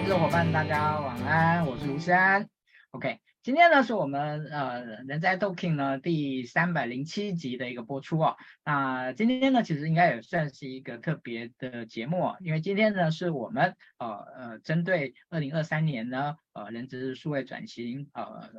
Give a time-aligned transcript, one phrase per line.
[0.00, 2.48] 听众伙伴，大家晚安，我是卢山。
[2.92, 8.34] OK，今天呢是我们呃人在 Talking 呢第三百零七集的一个播出哦。
[8.64, 14.08] 那今天呢其实应该也算是一个特别的节目哦，因为今天呢是我们呃
[14.38, 18.50] 呃针对二零二三年呢呃人资数位转型呃。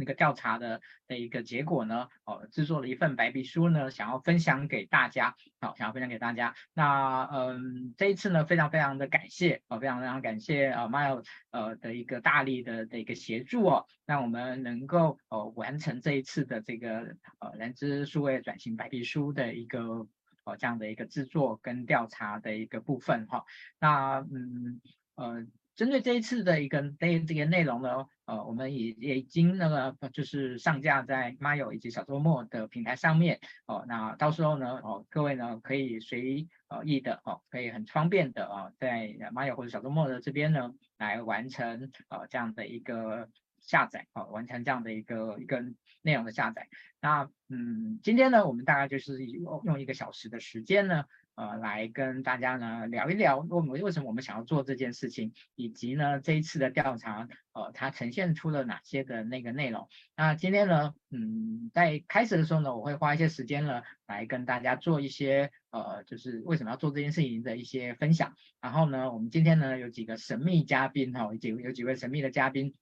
[0.00, 6.54] 那个调查的的一个结果呢，哦，制作了一份白皮书呢，想要分享给大家，好，想要分享给大家。
[6.72, 20.08] 那嗯，这一次呢，非常非常的感谢，哦，非常非常感谢啊，Mile 呃的一个大力的的一个协助哦，让我们能够呃完成这一次的这个呃人资数位转型白皮书的一个
[20.44, 23.44] 哦这样的一个制作跟调查的一个部分哈。
[23.78, 24.80] 那嗯
[25.14, 25.46] 呃。
[25.76, 33.84] 针对这一次的一个内这个内容呢，呃，我们也也已经那个就是上架在 Mile 以及小周末的平台上面哦。
[33.88, 36.46] 那到时候呢，哦，各位呢可以随
[36.84, 43.28] 意的哦，可以很方便的啊，在 Mile 或者小周末的这边呢来完成呃这样的一个
[43.58, 45.64] 下载哦，完成这样的一个一个
[46.02, 46.68] 内容的下载。
[47.00, 51.04] 那嗯，今天呢，我们大概就是用用一个小时的时间呢。
[51.34, 59.88] 呃，来跟大家呢聊一聊，我们为什么我们想要做这件事情，以及呢这一次的调查，呃，它呈现出了哪些的那个内容。
[60.16, 68.34] 那今天呢，嗯，在开始的时候呢，我会花一些时间呢，来跟大家做一些呃，就是为什么要做这件事情的一些分享。
[68.60, 72.74] 然后呢，我们今天呢有几个神秘嘉宾哈，有几有几位神秘的嘉宾，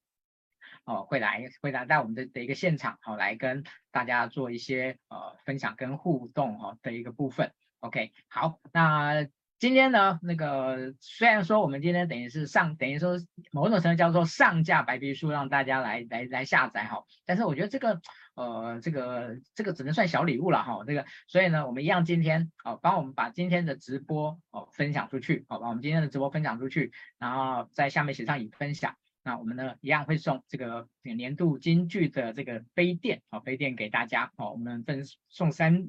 [0.84, 3.62] 哦、会来会来到我们的的一个现场，好、来跟
[3.92, 7.52] 大家做一些呃分享跟互动哈、的一个部分。
[7.80, 9.28] OK，好，那
[9.60, 13.16] 今天呢，那个虽然说我们今天等于是上，等于说
[13.52, 18.00] 某种程度叫做上架白皮书，让大家来来来下载哈，但是我觉得这个
[18.34, 35.88] 呃，这个这个只能算小礼物了哈，这个，所以呢，我们一样今天哦，帮我们把今天的直播哦分享出去，好，把我们今天的直播分享出去，然后在下面写上已分享，那我们呢一样会送这个年度金句的这个杯垫，好，杯垫给大家，好，我们分送三。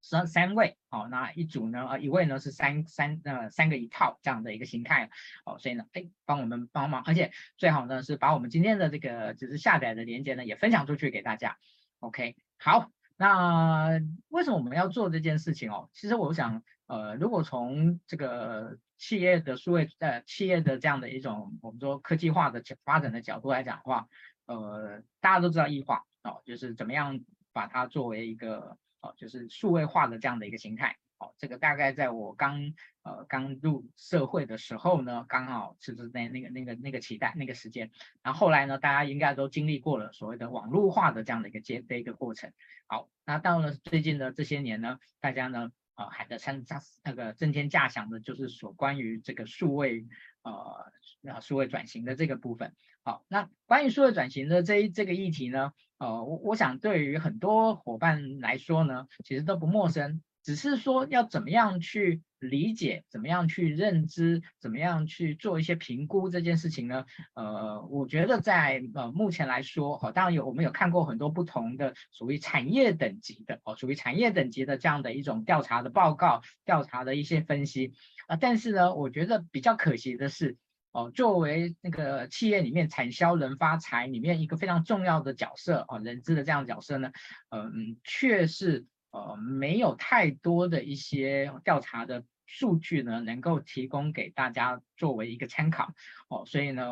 [0.00, 1.86] 三三位，好，那一组呢？
[1.88, 5.10] 呃，一位呢是三三呃三个一套这样的一个形态，
[5.44, 11.58] 哦，所以呢，哎，帮我们帮忙，而且最好呢是把我们今天的这个就是下载的链接呢也分享出去给大家。
[11.98, 15.90] OK，好，那为什么我们要做这件事情哦？
[15.92, 24.06] 其实我想，呃，如果从这个企业的数位呃企业的这样的一种我们说科技化的发展的角度来讲的话，
[24.46, 27.20] 呃，大家都知道异化哦，就是怎么样
[27.52, 28.78] 把它作为一个。
[29.16, 30.96] 就是数位化的这样的一个形态。
[31.18, 37.90] 哦，这个大概在我刚呃刚入社会的时候呢，刚好是是在那个那个那个期待那个时间。
[38.22, 42.52] 然后后来呢，大家应该都经历过了所谓的网络化的这样的一个阶的一个过程。
[42.86, 50.06] 好，那到了最近的这些年呢，大家呢啊还在参加那个震天价响的，就是所关于这个数位
[50.42, 52.76] 呃数位转型的这个部分。
[53.08, 67.06] 好，那关于数位转型的这一这个议题呢，呃，我我想对于很多伙伴来说呢，其实都不陌生，只是说要怎么样去理解，怎么样去认知，怎么样去做一些评估这件事情呢？
[67.32, 77.94] 呃，我觉得在呃目前来说，哦，当然有我们有看过很多不同的属于产业等级的哦，属于产业等级的这样的一种调查的报告，调查的一些分析
[78.26, 80.58] 啊，但是呢，我觉得比较可惜的是。
[80.98, 87.12] 哦，作为那个企业里面产销人发财里面一个非常重要的角色哦，人资的这样的角色呢，
[87.50, 95.92] 嗯，确实呃没有太多的一些调查的数据呢，能够提供给大家作为一个参考
[96.28, 96.84] 哦，所以呢，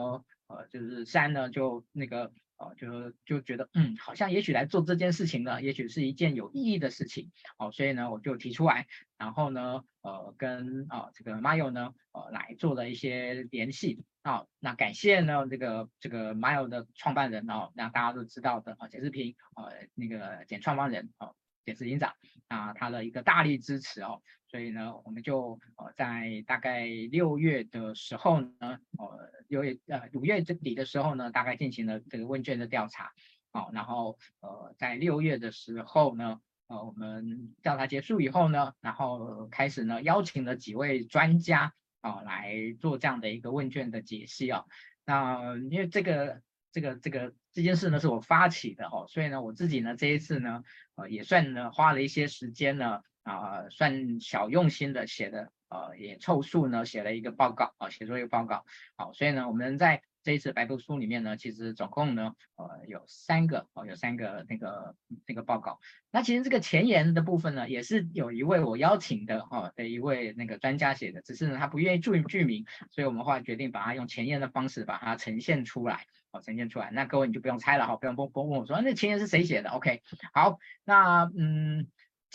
[0.47, 2.33] 呃，就是三呢就那个。
[2.57, 8.87] 哦，就就觉得，嗯，好像也许来做这件事情呢，也许是一件有意义的事情，哦，所以呢，我就提出来，
[9.19, 21.35] 然后呢，呃，跟啊、呃、这个 Mile 呢，呃，来做了一些联系，啊、哦，那感谢呢这个这个 Mile 的创办人哦，让大家都知道的啊，简世平，呃，那个简创办人哦，
[21.67, 22.15] 也是营长
[22.49, 24.23] 啊，他的一个大力支持哦。
[24.49, 33.13] 所以呢，我们就呃在大概六月的时候呢，呃六月呃五月底的时候呢，大概进行了这个问卷的调查，
[33.51, 44.65] 好，然后呃在六月的时候呢，呃我们调查结束以后呢，然后开始呢邀请了几位专家啊来做这样的一个问卷的解析啊，
[45.05, 46.41] 那因为这个
[46.71, 50.63] 这个这个这件事呢是我发起的哦，所以呢我自己呢这一次呢
[50.95, 53.01] 呃也算呢花了一些时间呢。
[53.29, 58.65] 啊、算小用心的写的，呃，也凑数呢写了一个报告啊，写作一个报告。
[58.95, 65.79] 好，所以呢，我们在这一次白皮书里面呢，其实总共呢，呃，有三个哦，有三个那个那个报告。
[66.11, 76.91] 那其实这个前言的部分呢，也是有一位我邀请的哦的一位那个专家写的，只是呢他不愿意注剧名，所以我们后来决定把它用前言的方式把它呈现出来，哦，呈现出来。
[76.91, 80.03] 那各位你就不用猜了哈，不用不不问我说那前言是谁写的？OK，
[80.35, 81.87] 好，那嗯。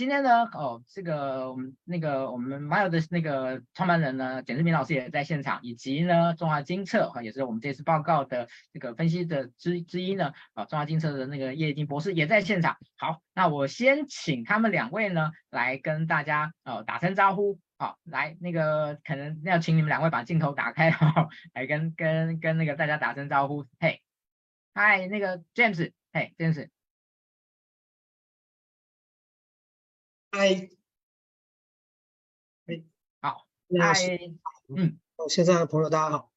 [0.02, 12.78] 今天呢，哦，这个我们那个我们 Mile 的那个创办人呢，简志明老师也在现场，以及呢，中华金策哈，也是我们这次报告的这个分析的之之一呢，啊，中华金策的那个叶金博士也在现场。
[12.98, 17.60] 好，那我先请他们两位呢，来跟大家呃打声招呼。
[17.78, 23.68] 好，来那个可能要请你们两位把镜头打开哈， 来跟跟跟那个大家打声招呼。
[23.80, 24.02] 嘿，
[24.74, 26.70] 嗨，那个 James，嘿，James。
[30.34, 30.70] 嗨，
[32.66, 32.84] 哎，
[33.20, 33.46] 好，
[33.78, 33.94] 嗨，
[34.70, 34.98] 嗯，
[35.28, 36.32] 线上的朋友大家好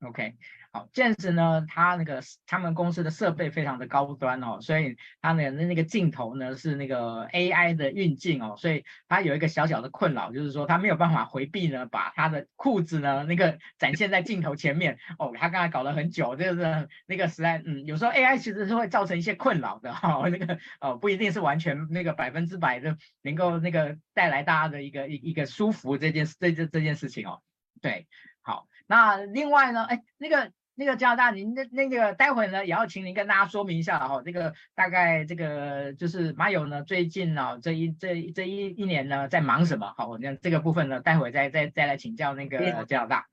[0.00, 0.36] ，OK。
[0.72, 27.42] 好，James 呢，他那个他们公司的设备非常的高端哦，所以他的那个镜头呢是那个 AI 的运镜哦，所以他有一个小小的困扰，就是说他没有办法回避呢，把他的裤子呢那个展现在镜头前面哦，他刚才搞了很久，就是那个实在，嗯，有时候 AI 其实是会造成一些困扰的哈、哦，那个哦不一定是完全那个百分之百的能够那个带来大家的一个一一个舒服这件这这这件事情哦，
[27.82, 28.06] 对，
[28.40, 30.52] 好，那另外呢，哎，那个。
[30.80, 39.92] 那个加拿大，您的那个待会呢，也要请您跟大家说明一下哈、哦，这个大概这个就是 Mile 呢最近呢、哦、这一这这一一年呢在忙什么？
[39.98, 43.26] 好，我那这个部分呢，待会再再再来请教那个加拿大。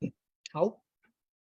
[0.51, 0.81] 好，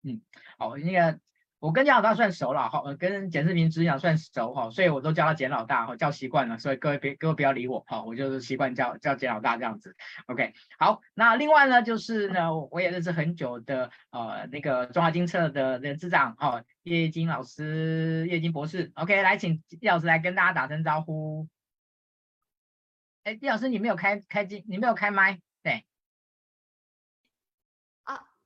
[0.03, 0.21] 嗯，
[0.59, 1.21] 好，那个。
[1.63, 9.95] 我跟简老大算熟了哈，跟简志明执行长算熟哈，所以我都叫他简老大哈，叫习惯了，所以各位别各位不要理我哈，我就是习惯叫叫简老大这样子。
[10.27, 18.91] OK，好，那另外呢就是呢，我也认识很久的呃那个中华金策的人资长哈，叶金老师，叶金博士。
[18.97, 21.47] OK，来请叶老师来跟大家打声招呼。
[23.23, 25.85] 哎，叶老师你没有开开机，你没有开麦，对。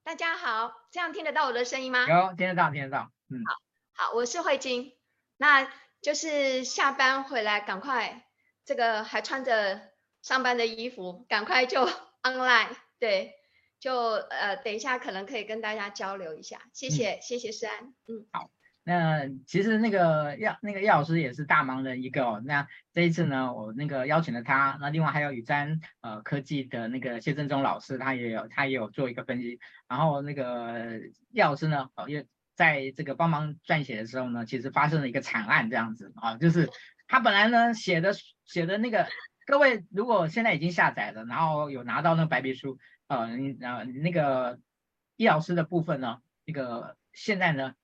[0.07, 2.07] 大家好，这样听得到我的声音吗？
[2.09, 3.11] 有，听得到，听得到。
[3.29, 4.93] 嗯，好，好，我是慧晶，
[5.37, 5.69] 那
[6.01, 8.25] 就是下班回来，赶快
[8.65, 9.81] 这个还穿着
[10.23, 11.89] 上班的衣服，赶快就
[12.23, 13.35] online，对，
[13.81, 18.49] 就呃等一下可能可以跟大家交流一下，谢谢，嗯、谢谢诗安，嗯，好。
[18.89, 22.41] 那其实那个叶那个叶老师也是大忙人一个哦。
[22.45, 29.59] 那这一次呢，我那个邀请了他，那另外还有宇瞻呃科技的那个谢振中老师，他也有他也有做一个分析。
[29.89, 31.01] 然后那个
[31.33, 36.71] 叶老师呢，哦，也在这个帮忙撰写的时候呢，其实发生了一个惨案这样子啊，就是
[37.09, 39.09] 他本来呢写的写的那个，
[39.47, 42.79] 各位如果现在已经下载了，然后有拿到那个白皮书，
[43.09, 43.31] 呃，
[43.63, 44.61] 呃那个
[45.17, 47.75] 叶老师的部分呢，那个现在呢。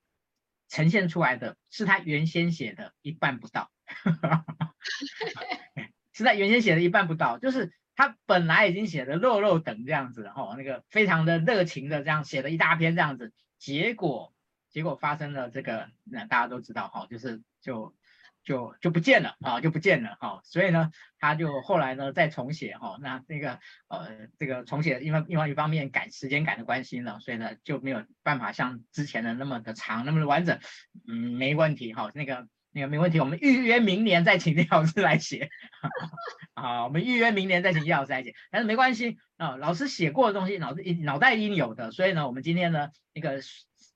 [0.72, 3.70] 呈现出来的是他原先写的一半不到，
[6.14, 14.32] 是他原先写的一半不到，就是他本来已经写的肉肉等这样子，哦，那个非常的热情的这样写了一大篇这样子，结果
[14.70, 17.94] 结果发生了这个，那大家都知道哈，就是就。
[18.44, 30.58] 就就不见了啊，就不见了哈、所以呢，他就后来呢再重写哈、哦，那那个呃这个重写，因为因为一方面赶时间赶的关系呢，所以呢就没有办法像之前的那么的长，那么的完整，
[31.06, 35.48] 嗯，没问题哈、那个那个没问题，我们预约明年再请叶老师来写，
[36.54, 43.40] 好， 我们预约明年再请叶老师来写，但是没关系啊、老师写过的东西脑子脑袋一定有的，所以呢，我们今天呢那个。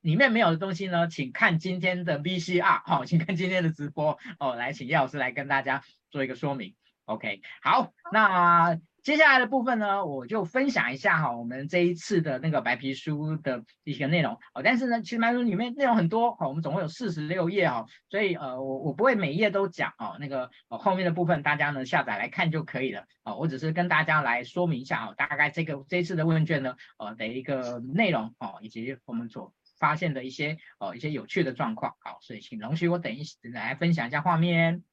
[0.07, 4.55] 里面没有的东西呢，请看今天的 VCR，好， 请看今天的直播 哦。
[4.55, 5.83] 来，请叶老师来跟大家
[6.13, 6.77] 做一个说明。
[7.07, 14.63] OK，好，那接下来的部分呢，我就分享一下哈，我们这一次的那个白皮书的一些内容哦。
[14.63, 20.17] 但是呢，其实白皮书里面内容很多哦，我们总共有四十六页哈，所以呃，我我不会每一页都讲哦。
[20.21, 23.35] 那个后面的部分大家呢下载来看就可以了哦。
[23.35, 29.53] 我只是跟大家来说明一下哦，大概这个这一次的问卷呢，呃的一个内容哦，以及我们所。
[29.79, 34.85] 发现的一些哦一些有趣的状况，好，所以请容许我等一等来分享一下画面。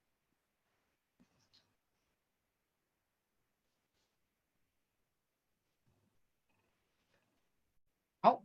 [8.22, 8.44] 好，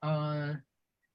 [0.00, 0.64] 嗯。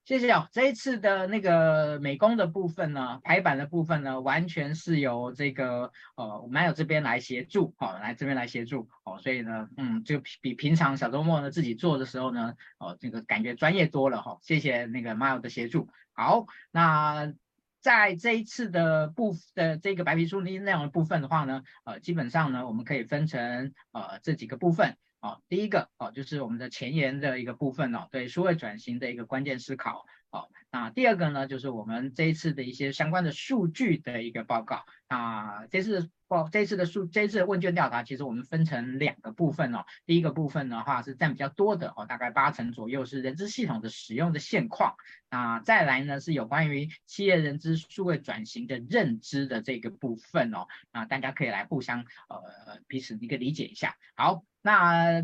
[0.09, 15.87] 谢谢哦，这一次的那个美工的部分呢，排版的部分呢，完全是由这个呃，我们还有这边来协助，哦，来这边来协助，哦，所以呢，嗯，就比平常小周末呢自己做的时候呢，哦，这个感觉专业多了哈、哦，谢谢那个 Mile 的协助。
[16.13, 17.31] 好，那
[17.79, 24.97] 在这一次的部的这个白皮书内容的部分的话呢，呃，基本上呢，我们可以分成呃这几个部分。
[25.21, 34.85] 哦，第一个哦，就是我们的前沿的一个部分哦，对数位转型的一个关键思考好，那第二个呢，就是我们这一次的一些相关的数据的一个报告。
[35.07, 39.85] 啊，这次报这次的数，这次问卷调查，其实我们分成两个部分哦。
[40.05, 44.93] 第一个部分的话是占比较多的哦，大概八成左右是人资系统的使用的现况。
[45.29, 50.67] 啊，再来呢是有关于企业人资数位转型的认知的这个部分哦。
[50.93, 53.97] 那大家可以来互相呃彼此一个理解一下。
[54.13, 55.23] 好，那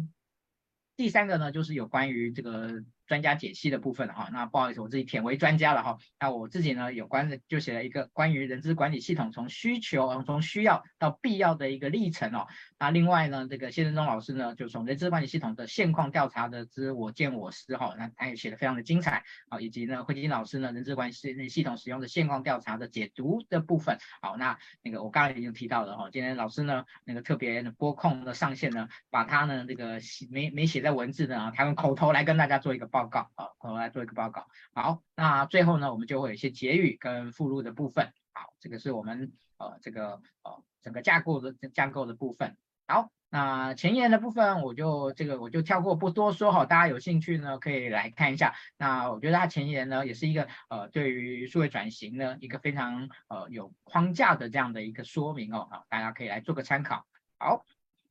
[0.96, 2.84] 第三个呢就是有关于这个。
[3.07, 5.97] 专家解析的部分哈，那不好意思，我自己舔为专家了哈。
[6.19, 12.47] 那我自己呢，有关的就写了一个关于人资管理系统从需求从需要到必要的一个历程哦。
[12.79, 19.62] 那另外呢，这个谢振中老师呢，就从人资管理系统的现况调查的之我见我思哈，那他也写的非常的精彩啊。
[19.62, 24.00] 以及呢，惠金老师呢，人资管理系系统使用的现况调查的解读的部分。
[24.21, 32.89] 好，那那个我刚才已经提到了哈，今天老师呢，那个特别的播控的上线呢，把他呢这个写没没写在文字的啊，他用口头来跟大家做一个。
[32.95, 34.47] 报告啊，我们来做一个报告。
[34.73, 38.13] 好，那最后呢，我们就会有一些结语跟附录的部分。
[38.31, 42.55] 好，这个是我们呃这个呃整个架构的架构的部分。
[42.87, 48.55] 好，那前言的部分我就这个我就跳过不多说哈，大家有兴趣呢可以来看一下。
[48.77, 57.05] 那我觉得它前言呢也是一个呃对于数位转型呢一个非常呃有框架的这样的一个说明哦，好，大家可以来做个参考。
[57.37, 57.65] 好。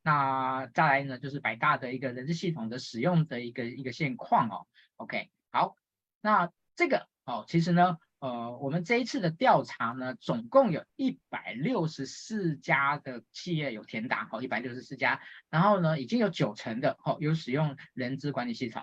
[0.07, 4.67] 那再来呢，就是百大的一个人事系统的使用的一个一个现况哦。
[5.05, 5.77] OK，好，
[6.23, 15.21] 那这个哦，其实呢，呃，我们这一次的调查呢，总共有一百六十四家的企业有填答，好，一百六十四家，
[15.51, 18.83] 然后呢，已经有九成的哦有使用人资管理系统。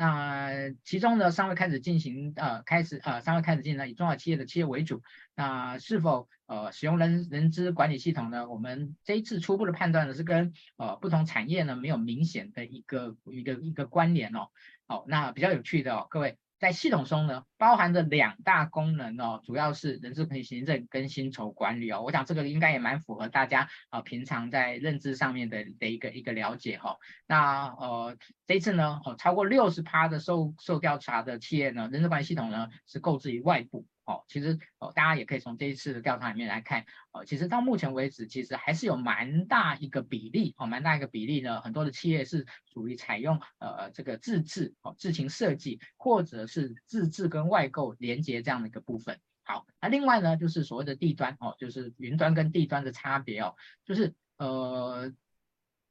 [0.00, 5.02] 那其中呢，尚未开始进行，呃，开始，呃，尚未开始进行呢，以中小企业的企业为主。
[5.34, 8.48] 那是否，呃，使用人人资管理系统呢？
[8.48, 14.48] 我们这一次初步的判断呢，是跟，呃，不同产业呢，没有明显的一个一个一个关联哦。
[14.86, 16.38] 好，那比较有趣的哦，各位。
[16.60, 22.02] 在系统中呢，包含着两大功能哦，主要是人事管理行政跟薪酬管理哦。
[22.02, 26.96] 我想这个应该也蛮符合大家啊、平常在认知上面的的一个一个了解哈、哦。
[27.26, 33.86] 那呃这一次呢，哦超过六十趴的受受调查的企业呢，人事管理系统呢是购置于外部。
[34.10, 49.20] 哦，其实哦，大家也可以从这一次的调查里面来看，哦，其实到目前为止，其实还是有蛮大一个比例，哦，蛮大一个比例呢，很多的企业是属于采用呃这个自制哦自行设计，或者是自制跟外购连接这样的一个部分。
[49.44, 55.12] 好，那另外呢，就是所谓的地端哦，就是云端跟地端的差别哦，就是呃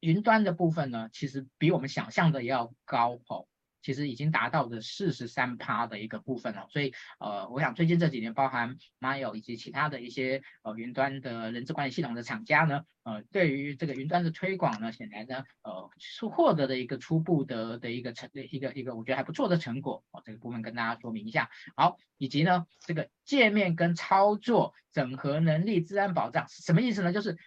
[0.02, 3.48] 云端的部分呢，其实比我们想象的要高哦。
[3.82, 21.50] 其实已经达到了四十三趴的一个部分了，所以呃，我想最近这几年，包含 Mail 以及其他的一些呃云端的人资管理系统的厂家呢，呃，对于这个云端的推广呢，显然呢，呃，是获得的一个初步的的一个成一个一个我觉得还不错的成果哦，这个部分跟大家说明一下。
[21.76, 27.14] 好，以及呢，这个界面跟操作整合能力、治安保障是什么意思呢？
[27.14, 27.38] 就是。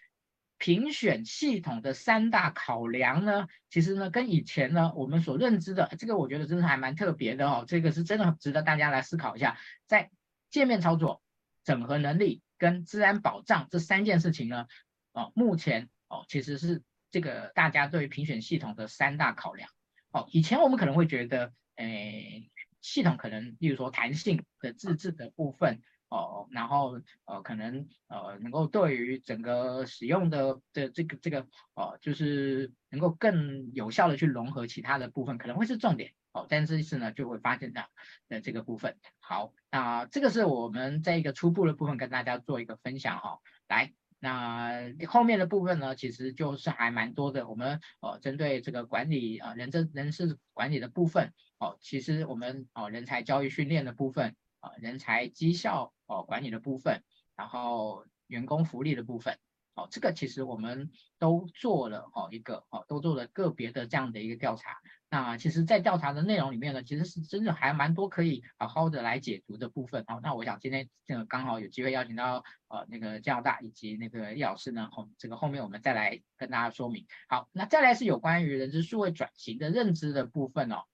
[0.63, 7.65] 评选系统的三大考量呢，其实呢跟以前呢我们所认知的这个，我觉得真的还蛮特别的哦。
[7.67, 10.13] 这个是真的值得大家来思考一下，在
[10.51, 11.21] 界面操作、
[11.65, 14.69] 整合能力跟资安保障这三件事情呢，
[15.11, 19.69] 哦，目前哦其实是这个大家对于评选系统的三大考量。
[20.13, 22.49] 哦，以前我们可能会觉得，诶，
[22.81, 25.83] 系统可能，例如说弹性的自制的部分。
[26.13, 36.47] 哦，然后呃，可能呃，能够对于整个使用的的这个这个哦，就是能够更有效的去融合其他的部分，可能会是重点哦。
[36.51, 37.89] 但这一次呢，就会发现到
[38.29, 38.99] 的这个部分。
[39.21, 43.39] 好，那这个是我们在一个初步的部分跟大家做一个分享哈、哦。
[43.67, 47.49] 来，那后面的部分呢，其实就是还蛮多的。
[47.49, 54.37] 我们呃，针对这个管理啊、呃，人这人事管理的部分哦，其实我们哦，人才教育训练的部分。
[54.63, 57.03] 啊，人才绩效哦管理的部分，
[57.37, 59.39] 然后员工福利的部分，
[59.75, 64.81] 哦，这个其实我们都做了哦一个哦，都做了个别的这样的一个调查。
[65.09, 70.05] 那其实，在调查的内容里面呢，其实是真的还蛮多可以好好的来解读的部分。
[70.07, 77.07] 哦，那我想今天这个刚好有机会邀请到呃那个加拿大以及那个叶老师呢，后这个后面我们再来跟大家说明。
[77.29, 80.85] 好，那再来是有关于人资数位转型的认知的部分哦。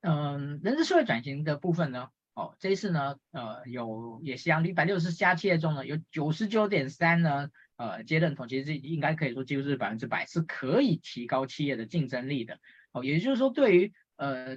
[0.00, 12.60] 嗯，人资数位转型的部分呢，哦，这一次呢，呃，有也是一样，一百六十家企业中呢，有九十九点三呢，呃，皆认同，其实应该可以说几乎是百分之百是可以提高企业的竞争力的。
[12.92, 14.56] 哦，也就是说，对于呃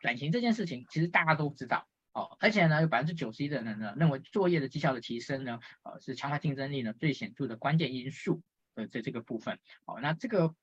[0.00, 8.40] 转型这件事情，其实大家都知道，哦，而且呢，有百分之九十一的人呢认为作业的绩效的提升呢，呃，是强化竞争力呢最显著的关键因素。
[8.74, 10.54] 呃，在这个部分，哦，那这个，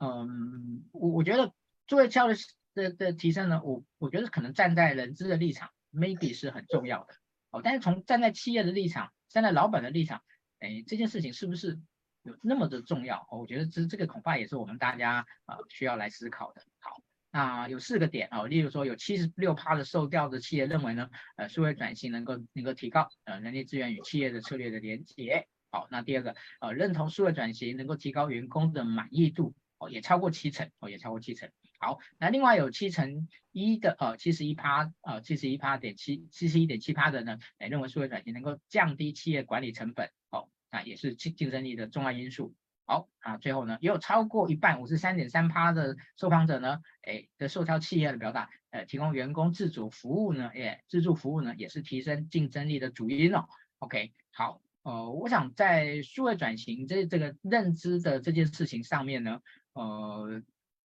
[0.00, 1.54] 嗯，我我觉得
[1.86, 2.34] 作业效的。
[2.76, 7.14] 这这提升呢，我我觉得可能站在人资的立场，maybe 是很重要的
[7.50, 7.62] 哦。
[7.64, 10.22] 但是从站在企业的立场，站在老板的立场，
[10.58, 11.80] 哎，这件事情是不是
[12.22, 13.26] 有那么的重要？
[13.30, 16.62] 哦，我觉得这这个恐怕也是我们大家呃需要来思考的。
[16.78, 17.00] 好，
[17.32, 25.48] 那有四个点哦，例如说有七十六趴的受调的企业认为呢，呃，数位转型能够能够提高呃人力资源与企业的策略的连结。
[25.70, 29.54] 好，那第二个呃认同数位转型能够提高员工的满意度。
[29.78, 31.50] 哦，也超过七成，哦，也超过七成。
[31.86, 42.56] 好，那另外有七成一的，呃，七十一趴，呃，七十一趴点七，七十一点七趴的呢，哎，认为数位转型能够降低企业管理成本，哦，那也是竞竞争力的重要因素。
[42.86, 53.46] 好，啊，最后呢，也有超过一半，五十三点三趴的受访者呢，哎，的受挑企业的表达，呃，提供员工自主服务呢，哎，自助服务呢，也是提升竞争力的主因哦。
[53.78, 54.60] OK，好。
[54.82, 59.40] 呃，我想在数位转型这这个认知的这件事情上面呢，
[59.72, 60.40] 呃，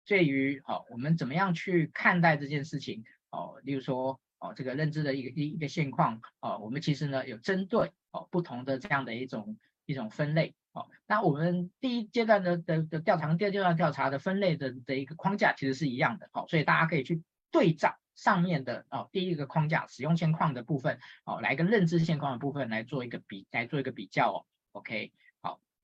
[0.09, 17.23] 对于哦，我们怎么样去看待这件事情哦，例如说哦，这个认知的一个一一个现况哦，我们其实呢有针对哦不同的这样的一种一种分类哦，那我们第一阶段的的的调查，第二阶段调查的分类的的一个框架其实是一样的，好，所以大家可以去
[17.53, 17.97] 对照。
[18.19, 24.39] 上面的哦，第一个框架使用现况的部分哦，来跟认知现况的部分来做一个比，来做一个比较哦。
[24.73, 25.13] OK，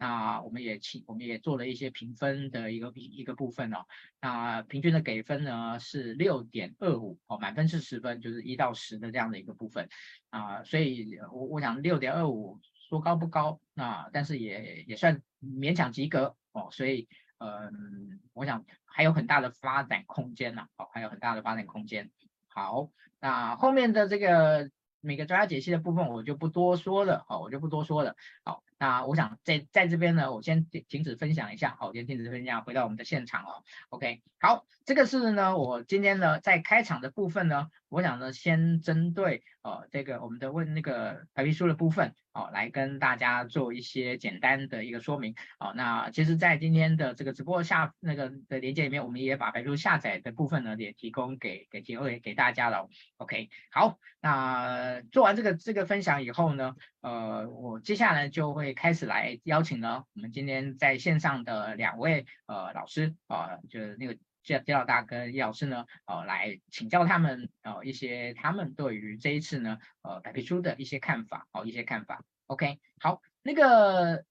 [0.04, 3.86] 那我们也请我们也做了一些评分的一个一个部分哦。
[4.20, 9.88] 那平均的给分呢是六点二五哦，满分是十分，就是一到十的这样的一个部分
[10.28, 10.62] 啊。
[10.62, 16.68] 所以我我想六点二五说高不高，那但是也也算勉强及格哦。
[16.70, 17.08] 所以
[17.38, 22.10] 嗯，我想还有很大的发展空间呢，哦，还有很大的发展空间。
[22.48, 24.70] 好，那后面的这个
[25.00, 28.14] 每个专家解析的部分我就不多说了，好，我就不多说了。
[28.44, 33.64] 好，那我想在在这边呢，我先停止分享一下，好，先停止分享，回到我们的现场哦。
[33.88, 42.14] OK，好，这个是呢，我今天呢在开场的部分呢，我想呢先针对呃这个我们的问那个白皮书的部分。
[42.34, 45.36] 哦，来跟大家做一些简单的一个说明。
[45.56, 52.88] 好，那其实，在今天的这个直播下那个的连接里面，我们也把白皮书下载的部分呢，也提供给给提供给给大家了。
[53.18, 64.16] OK，好，那做完这个这个分享以后呢，呃，我接下来就会开始来邀请呢，我们今天在线上的两位呃老师啊、呃，就是那个。
[64.44, 72.22] 介介老大跟叶老师呢，呃，来请教他们，呃，一些他们对于这一次呢，呃，白皮书的一些看法，哦，一些看法。
[72.46, 74.22] OK，好，那个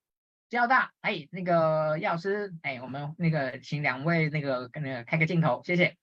[0.48, 5.96] 介老大，哎，那个叶老师，哎，我们那个请两位那个跟那个开个镜头，谢谢。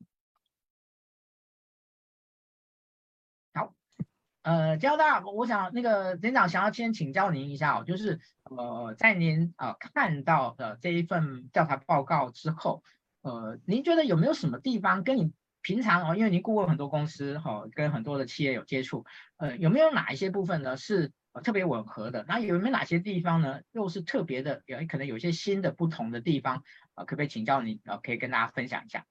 [4.44, 12.84] 呃，交大，我想那个连长想要先请教您一下哦，就是呃，在您呃看到的这一份调查报告之后。
[13.24, 19.06] 呃，您觉得有没有什么地方跟你平常哦，因为您顾问很多公司哈、哦，跟很多的企业有接触，
[19.38, 22.26] 呃，有没有哪一些部分呢是呃特别吻合的？
[22.28, 24.64] 那有没有哪些地方呢又是特别的？
[24.66, 26.64] 有可能有些新的不同的地方，
[26.96, 27.80] 呃，可不可以请教你？
[27.86, 29.06] 呃，可以跟大家分享一下。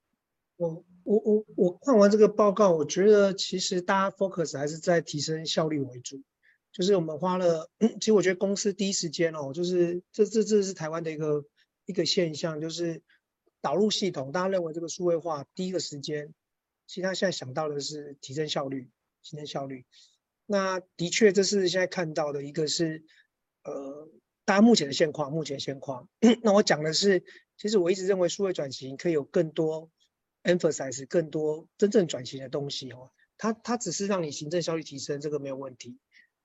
[0.60, 6.22] 我我我我看完这个报告，我觉得其实大家 focus 还是在提升效率为主，
[6.72, 7.70] 就是我们花了，
[8.00, 11.44] 其实我觉得公司第一时间哦，就是这这这是台湾的一个
[11.86, 13.02] 一个现象，就是。
[13.62, 16.32] 导入系统，大家认为这个数位化第一个时间，
[16.86, 18.88] 其实他现在想到的是提升效率，
[19.22, 19.84] 提升效率。
[20.46, 23.04] 那的确，这是现在看到的一个是，
[23.62, 24.08] 呃，
[24.46, 26.08] 大家目前的现况，目前现况。
[26.42, 27.22] 那我讲的是，
[27.58, 29.90] 其实我一直认为数位转型可以有更多
[30.42, 33.10] emphasize，更多真正转型的东西哦。
[33.36, 35.98] 它它只是让你行政效率提升，这个没有问题。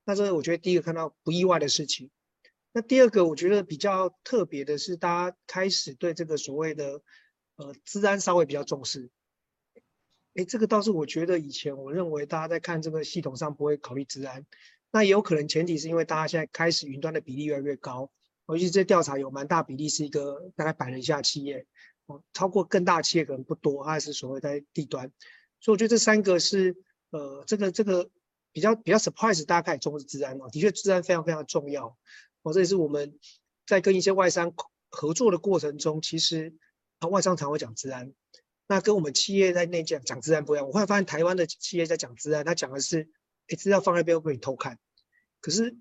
[0.06, 2.10] 那这个我觉得第一个看到不意外的事情。
[2.72, 7.02] 那第二个，我觉得比较特别的是，大家开始对这个所谓的
[7.56, 9.10] 呃治安稍微比较重视。
[10.36, 14.46] 哎，这个倒是我觉得以前我认为大家在看这个系统上不会考虑治安，
[14.92, 18.12] 那也有可能前提是因为大家现在开始云端的比例越来越高，
[18.48, 21.66] 尤其是这调查有蛮大比例是一个大概百人以下企业，
[22.08, 25.12] 哦，超过更大企业可能不多，还是所谓在地端，
[25.60, 26.76] 所以我觉得这三个是
[27.10, 28.10] 呃这个这个
[28.52, 31.98] 比较比较 surprise 大家开始重视治安哦，的确治安非常非常重要。
[32.44, 33.18] 哦，这也是我们
[33.66, 34.54] 在跟一些外商
[34.92, 36.56] 合作的过程中，其实
[37.00, 38.14] 啊，外商常会讲治安，
[38.68, 40.68] 那跟我们企业在内讲讲治安不一样。
[40.68, 43.10] 我后来发现台湾的企业在讲治安，他讲的是，
[43.48, 44.78] 哎，资料放在那边会被你偷看，
[45.42, 45.72] 可是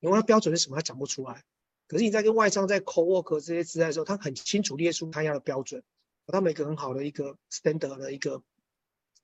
[0.00, 1.44] 你问他标准是什么，他讲不出来。
[1.88, 5.82] 可是你在跟外商在 co-work 这些资安的时候，他很清楚列出他要的标准，
[6.26, 8.42] 他们一个很好的一个 standard 的一个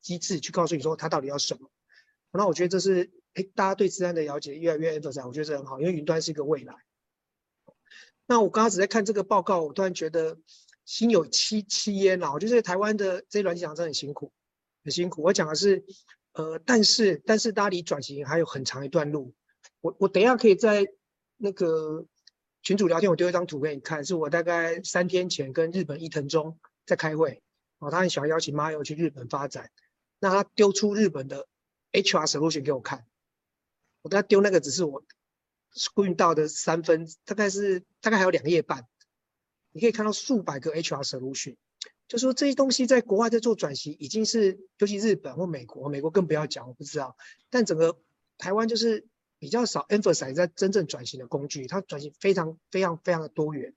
[0.01, 1.71] 机制去告诉你说他到底要什么。
[2.33, 3.11] 那我觉得这是。
[3.35, 6.75] 哎，大家对资安的了解越来越 emphasize，我觉得这很好，因为云端是一个未来。
[8.27, 10.37] 那我刚刚只在看这个报告，我突然觉得
[10.85, 12.31] 心有戚戚焉啊！
[12.35, 14.31] 我觉得台湾的这些软体厂商很辛苦，
[14.85, 15.23] 很辛苦。
[15.23, 15.83] 我讲的是，
[16.35, 19.33] 呃，但是但是大家离转型还有很长一段路。
[19.81, 20.87] 我我等一下可以在
[21.39, 22.05] 那个
[22.63, 27.43] 群主聊天，我丢一张图给你看，是我大概三天前跟日本伊藤忠在开会，
[27.79, 29.73] 哦，他很喜欢邀请 Mario 去日本发展，
[30.21, 31.49] 那他丢出日本的
[31.91, 33.05] HR solution 给我看，
[34.03, 35.03] 我跟他丢那个只是我
[35.75, 38.87] screen 到的三分，大概是大概还有两页半，
[39.73, 41.57] 你可以看到数百个 HR solution，
[42.07, 47.17] 就说这些东西在国外在做转型，已经是尤其日本或美国，美国更不要讲，我不知道，
[47.51, 47.99] 但整个
[48.39, 49.09] 台湾就是。
[49.43, 53.75] 比较少 emphasize 在真正转型的工具，它转型非常非常非常的多元。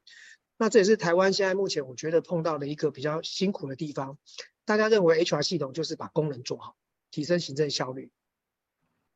[0.57, 4.19] 那这也是台湾现在目前我觉得碰到的一个比较辛苦的地方。
[4.63, 6.75] 大家认为 HR 系统就是把功能做好，
[7.09, 8.11] 提升行政效率。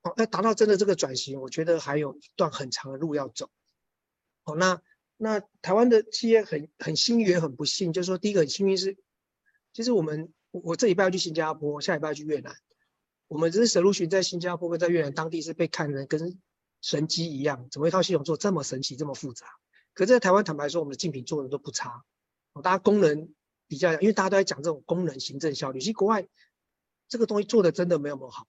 [0.02, 3.52] 哦，要达到真的这个转型，我觉得还有一段很长的路要走。
[4.44, 4.82] 哦，那
[5.18, 8.98] 那台湾的企业很很幸运也很不幸，就是说第一个很幸运是，
[9.72, 12.56] 其实我们我这礼拜要去新加坡，下礼拜要去越南。
[13.30, 16.42] 我们这 solution 在新加坡跟在越南当地是被看成跟
[16.82, 19.46] 神机一样，怎么一套系统做这么神奇、这么复杂？
[19.94, 22.04] 可是在台湾，坦白说，我们的竞品做的都不差。
[22.64, 23.32] 大家功能
[23.68, 26.28] 比较，因为大家都在讲这种功能行政效率，其实国外
[27.08, 28.48] 这个东西做的真的没有那么好。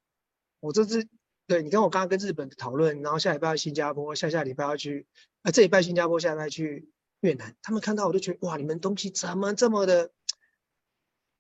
[0.60, 1.06] 我这次
[1.46, 5.06] 对，你看我刚刚跟日本的讨论，然后下礼拜要新加坡，下下礼拜要去
[5.42, 6.88] 啊，这礼拜新加坡，下礼拜去
[7.20, 10.10] 越南，他们看到我就觉得哇，你们东西怎么这么的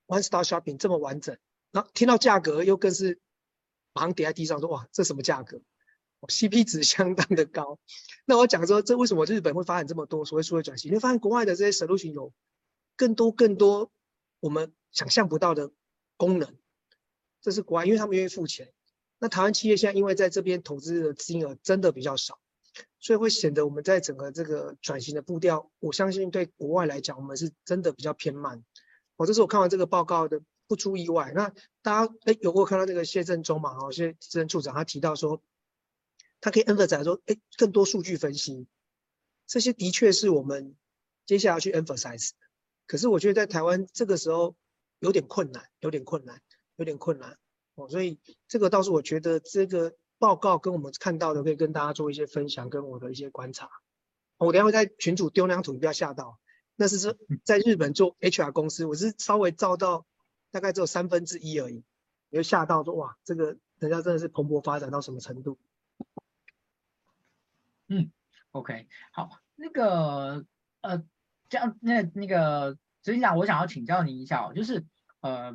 [0.08, 1.38] one stop shopping 这么完整？
[1.70, 3.18] 然后听到价格又更是。
[3.92, 5.60] 马上跌在地上说：“哇，这什么价格
[6.22, 7.78] ？CP 值相当的高。”
[8.24, 10.90] 那我讲说，这为什么日本会发展这么多所谓数位转型？
[10.90, 12.32] 你会发现国外的这些 solution 有
[12.96, 13.90] 更多更多
[14.38, 15.70] 我们想象不到的
[16.16, 16.56] 功能。
[17.40, 18.72] 这是国外，因为他们愿意付钱。
[19.18, 22.38] 那台湾企业现在因为在这边投资的金额真的比较少，
[23.00, 28.62] 所以会显得我们在整个这个转型的步调，我相信对国外来讲，我们是真的比较偏慢。
[29.16, 30.40] 我这是我看完这个报告的。
[30.70, 31.52] 不出意外，那
[31.82, 33.76] 大家哎，有过看到那个谢振中嘛？
[33.76, 35.42] 哦，谢振处长他提到说，
[36.40, 38.68] 他可以 emphasize 说，哎，更多数据分析，
[39.48, 40.76] 这些的确是我们
[41.26, 42.30] 接下来要去 emphasize。
[42.86, 44.54] 可是我觉得在台湾这个时候
[45.00, 46.40] 有点困难，有点困难，
[46.76, 47.36] 有点困难
[47.74, 47.88] 哦。
[47.88, 53.68] 所以这个倒是我觉得这个报告跟我们看到的可以跟大家做一些分享，跟我的一些观察。
[54.36, 56.38] 我等下会在群主丢那张图，你不要吓到。
[56.76, 60.06] 那是说 在日本做 HR 公司，我是稍微照到。
[60.50, 61.84] 大概只有三分之一而已，
[62.28, 65.58] 你就吓到说哇，这个人家真的是蓬勃发展到什么程度？
[67.88, 68.10] 嗯
[68.52, 70.44] ，OK，好，那个
[70.80, 71.04] 呃，
[71.48, 74.84] 这样那那个所以讲，我想要请教你一下哦，就是
[75.20, 75.52] 呃，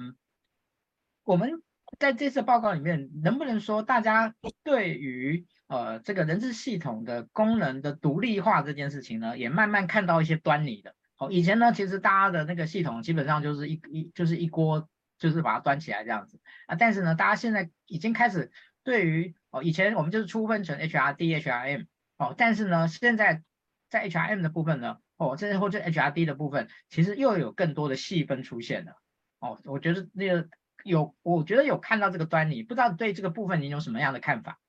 [1.23, 1.63] 我们
[1.99, 10.95] 在这次报告里面，能不能说大家对于呃这个人事系统的功能的独立化这件事情呢，也慢慢看到一些端倪的？
[11.17, 16.75] 好，以前呢，其实大家的那个系统基本上就是一一就是一锅，就是把它端起来这样子啊。
[16.75, 18.51] 但是呢，大家现在已经开始
[18.83, 23.43] 对于哦，以前我们就是粗分成 HRD、HRM 哦，但是呢，现在
[23.89, 28.97] 在 HRM 的部分呢，哦，甚至或者 HRD 的部分，其实又有更多的细分出现了。
[29.39, 30.49] 哦，我觉得那个
[30.83, 34.59] 有，我觉得有看到这个端倪，不知道对这个部分您有什么样的看法？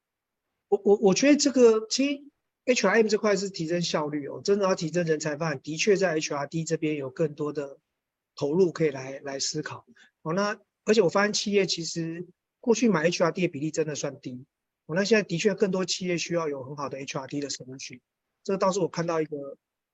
[0.68, 2.22] 我我我觉得这个其实。
[2.66, 7.78] HRM 这块是提升效率哦，真的要提升人才发展，的确在 HRD 这边有更多的
[8.34, 9.86] 投入可以来来思考
[10.22, 10.32] 哦。
[10.32, 12.26] 那而且我发现企业其实
[12.58, 14.44] 过去买 HRD 的比例真的算低
[14.86, 14.96] 哦。
[14.96, 18.02] 那现在的确更多企业需要有很好的 HRD 的程序，
[18.42, 19.36] 这个倒是我看到一个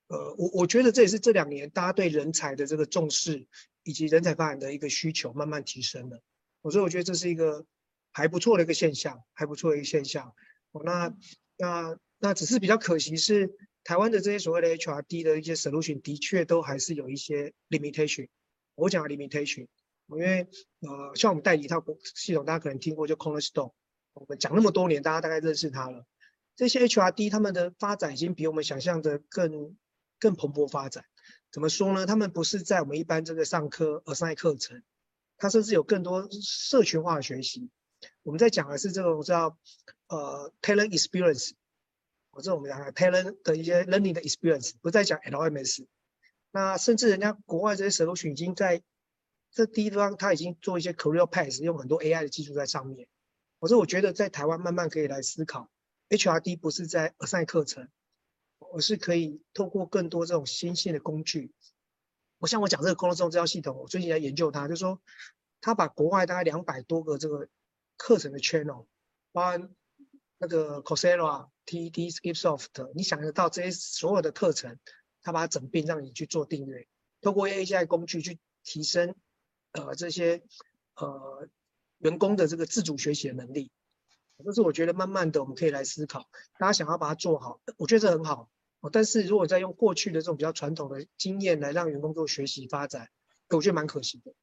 [0.09, 3.47] 呃，我我觉得这也是这两年大家对人才的这个重视
[3.83, 6.23] 以及人才发展的一个需求慢慢提升了。
[6.71, 7.67] 所以我觉得这是一个
[8.13, 10.33] 还不错的一个现象，还不错的一个现象
[10.71, 10.81] 哦。
[10.83, 11.15] 那
[11.59, 11.99] 那。
[12.25, 18.29] 那只是比较可惜是台湾的这些所谓的 HRD 的一些 solution 的确都还是有一些 limitation。
[18.77, 19.67] 我讲 limitation，
[20.07, 20.47] 因为
[20.83, 23.73] 呃像我们代理一套系统，大家可能听过就 Cornerstone，
[24.13, 26.07] 我们讲那么多年，大家大概认识它了。
[26.55, 29.77] 这些 HRD 他们的发展已经比我们想象的更
[30.21, 31.05] 更蓬勃发展。
[31.51, 32.07] 怎么说呢？
[32.07, 34.85] 他们不是在我们一般这个上课 assign 课程，
[35.39, 37.69] 它甚至有更多社群化的学习。
[38.23, 39.59] 我们在讲的是这种叫
[40.07, 41.51] 呃 talent experience。
[42.33, 45.87] 我这我们讲 talent 的一些 learning 的 experience，不再讲 LMS。
[46.51, 48.83] 那甚至人家国外这些 solution 已经在
[49.51, 53.07] 这地方，他已经做一些 career path，用很多 AI 的技术在上面。
[53.59, 55.71] 我说我觉得在台湾慢慢可以来思考
[56.09, 57.91] ，HRD 不是在 assign 课程，
[58.73, 61.53] 而是可以透过更多这种新兴的工具。
[62.39, 65.03] 我像我讲这个 Cornerstone 这套系统，我最近在研究它，就是说
[65.61, 67.49] 他把国外大概两百多个这个
[67.99, 68.87] 课程的 channel，
[69.33, 69.71] 包含
[70.39, 71.51] 那个 Coursera。
[71.67, 74.79] TED Skillsoft，你想得到这些所有的课程，
[75.23, 76.87] 他把它整并让你去做订阅，
[77.21, 79.15] 透过 A I 工具去提升，
[79.73, 80.43] 呃，这些
[80.97, 81.49] 呃
[81.99, 83.71] 员工的这个自主学习的能力。
[84.45, 88.51] 这是我觉得慢慢的我们可以来思考，大家想要把它做好，我觉得这很好。
[88.91, 93.09] 但是如果再用过去的这种比较传统的经验来让员工做学习发展，
[93.51, 94.35] 我觉得蛮可惜的。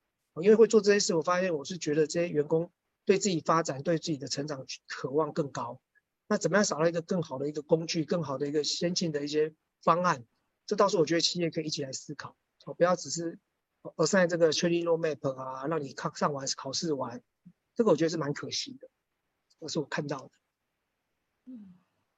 [0.41, 2.71] 因为会做这些事，我发现我是觉得这些员工
[3.03, 5.81] 对自己发展、对自己的成长渴望更高。
[6.29, 10.23] 那怎么样找到一个更好的一个工具、更好的一个先进的一些方案？
[10.67, 12.37] 这倒是我觉得企业可以一起来思考。
[12.77, 13.39] 不要只是
[13.95, 17.19] assign 这个 training roadmap 啊，让你考上完考试完，
[17.73, 18.87] 这个我觉得是蛮可惜的。
[19.59, 20.29] 这是我看到的。
[21.45, 21.73] 嗯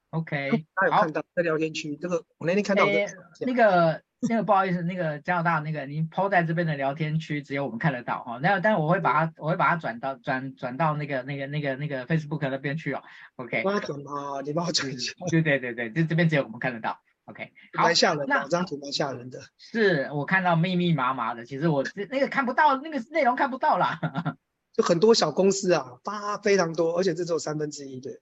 [0.10, 3.08] ，OK，大家有看到在聊天区这个，我那天看到的、欸、
[3.40, 13.02] 那个那个不好意思，那个加拿大那个您 PO 在这边的聊天区只有我们看得到哈，那但我会把它我会把它转到转转到那个那个那个那个 Facebook 那边去哦。
[13.38, 15.14] OK，帮他转啊，你帮我转一下。
[15.30, 17.00] 对对对对，就这边只有我们看得到。
[17.26, 19.40] OK，好，蛮吓人的，那这张图蛮吓人的。
[19.58, 24.00] 是我看到密密麻麻的，其实我那个看不到那个内容看不到啦。
[24.74, 28.22] 就很多小公司啊，发非常多，而且这只有三分之一，对。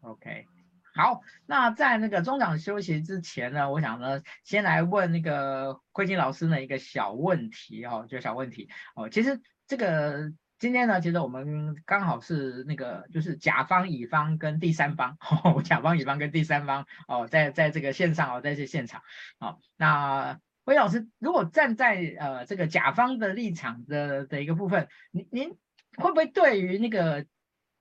[0.00, 0.46] OK，
[0.94, 9.08] 好，那在那个中场休息之前呢，我想呢，先来问那个慧金老师的一个小问题哦，就小问题哦。
[9.08, 19.02] 其实这个今天呢，其实我们刚好是那个就是甲方、乙方跟第三方，哦、甲方、乙方跟第三方哦，在在这个线上哦，在这现场
[19.38, 25.58] 哦，那魏老师如果站在呃这个甲方的立场的的一个部分，您您。
[25.96, 27.24] 会不会对于那个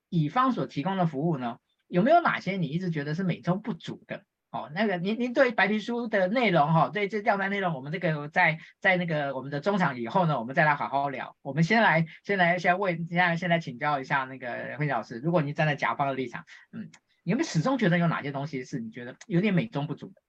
[0.08, 1.58] 乙方所提供的服务呢，
[1.93, 4.23] 有没有哪些你一直觉得是美中不足的？
[4.49, 11.36] 哦，那个您您对白皮书的内容哈、哦，对这调查内容，我们这个在在那个我们的中场以后呢，我们再来好好聊。
[11.43, 16.89] 我们先来先来先问，先来先来请教一下那个慧老师，如果你站在甲方的立场，嗯，
[17.23, 20.21] 你有没有始终觉得有哪些东西是你觉得有点美中不足的？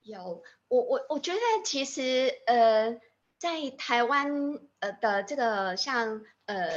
[0.00, 2.98] 有，我我我觉得其实呃。
[3.40, 4.30] 在台湾
[4.80, 6.68] 呃的这个像呃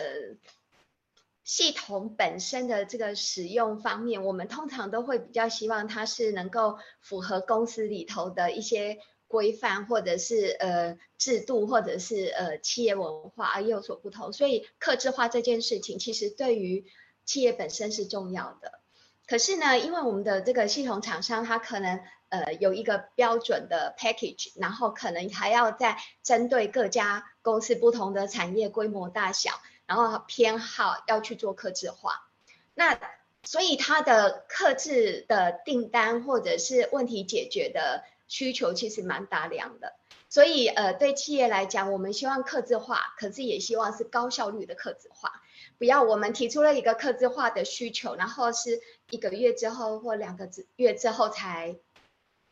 [1.44, 14.32] 系统本身的这个使用方面，我们通常都会比较希望它是能够符合公司里头的一些规范，或者是呃制度，或者是呃企业文化而有所不同。
[14.32, 16.86] 所以客制化这件事情，其实对于
[17.26, 18.80] 企业本身是重要的。
[19.28, 22.00] 可是呢，因为我们的这个系统厂商，它可能。
[22.30, 29.52] 呃，有一个标准的 package，然后可能还要再针对各家公司不同的产业规模大小，
[29.96, 32.28] 然后偏好要去做客制化。
[32.74, 33.00] 那
[33.44, 39.94] 所以它的客制的订单或者是问题解决的需求其实蛮大量的。
[40.30, 45.42] 所以呃，对企业来讲，我们希望客制化，可是也希望是高效率的客制化，
[45.78, 51.78] 不要我们提出了一个客制化的需求，然后是一个月之后或两个月之后才。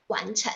[0.07, 0.51] 完成。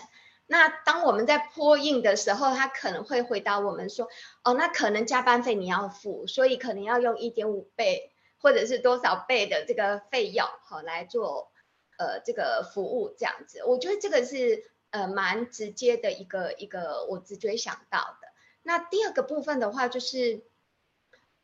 [0.47, 4.07] 那当我们在破印的时候，他可能会回答我们说
[4.45, 11.51] ：“哦，那可能加班费你要付，所以可能要用一点五倍或者是多少倍的这个费用，好来做
[11.97, 18.27] 呃这个服务这样子。”我觉得这个是呃蛮直接的一个一个我直觉想到的。
[18.61, 20.43] 那第二个部分的话，就是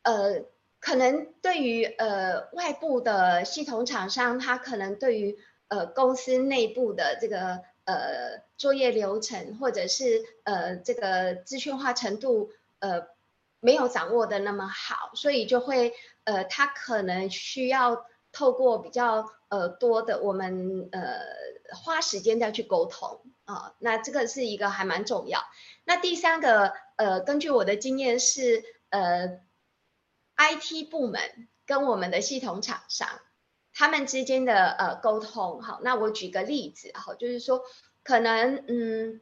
[0.02, 0.44] 呃
[0.78, 5.36] 可能对于呃外部的系统厂商，他可能对于
[5.66, 7.64] 呃公司内部的这个。
[7.84, 13.08] 呃，作业流程或者是呃这个资讯化程度呃
[13.58, 21.00] 没有掌握的那么好，所以就会呃他可能需要透过比较呃多的我们呃
[21.74, 25.40] 花时间再去沟通啊、呃，那这个是一个还蛮重要。
[25.82, 29.40] 那第三个呃根据我的经验是呃
[30.36, 31.20] IT 部门
[31.66, 33.08] 跟我们的系统厂商。
[33.74, 37.62] 他们之间的呃沟通，好，那我举个例子，好，就是说，
[38.04, 39.20] 可能嗯，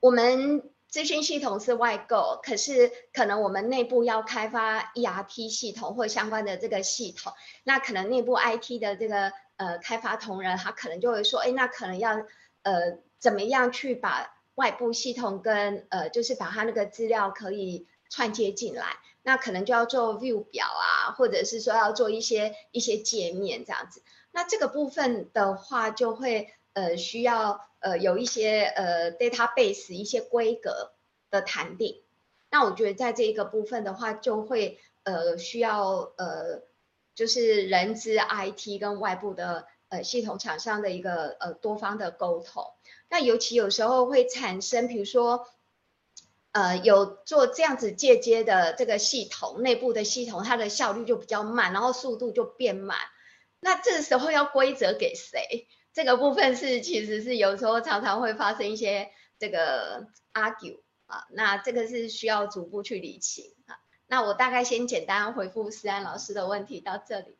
[0.00, 7.32] 我们资讯系统是外购，可是可能我们内部要开发 ERP 系统或相关的这个系统，
[7.64, 12.24] 那可能内部 IT 的这个呃开发同仁，他可能就会说，哎，那可能要
[12.62, 18.86] 呃怎么样去把外部系统跟呃就是把他那个资料可以串接进来。
[19.24, 24.02] 那可能就要做 view 表啊，或者是说要做一些一些界面这样子。
[24.32, 30.92] 那这个部分的话，就会呃需要呃有一些呃 database 一些规格
[31.30, 32.02] 的谈定。
[32.50, 36.62] 那我觉得在这一个部分的话，就会呃需要呃
[37.14, 42.64] 就是人资 IT 跟外部的呃系统厂商的一个呃多方的沟通。
[43.10, 45.46] 那尤其有时候会产生，比如说。
[46.54, 52.98] 呃，有做这样子间接的这个系统，内部的系统，它的效率就比较慢，然后速度就变慢。
[53.58, 55.66] 那这个时候要规则给谁？
[55.92, 63.76] 这个部分是其实是有时候常常会发生一些这个 argue 啊，那这个是需要逐步去理清啊。
[64.06, 67.36] 那我大概先简单回复思安老师的问题到这里。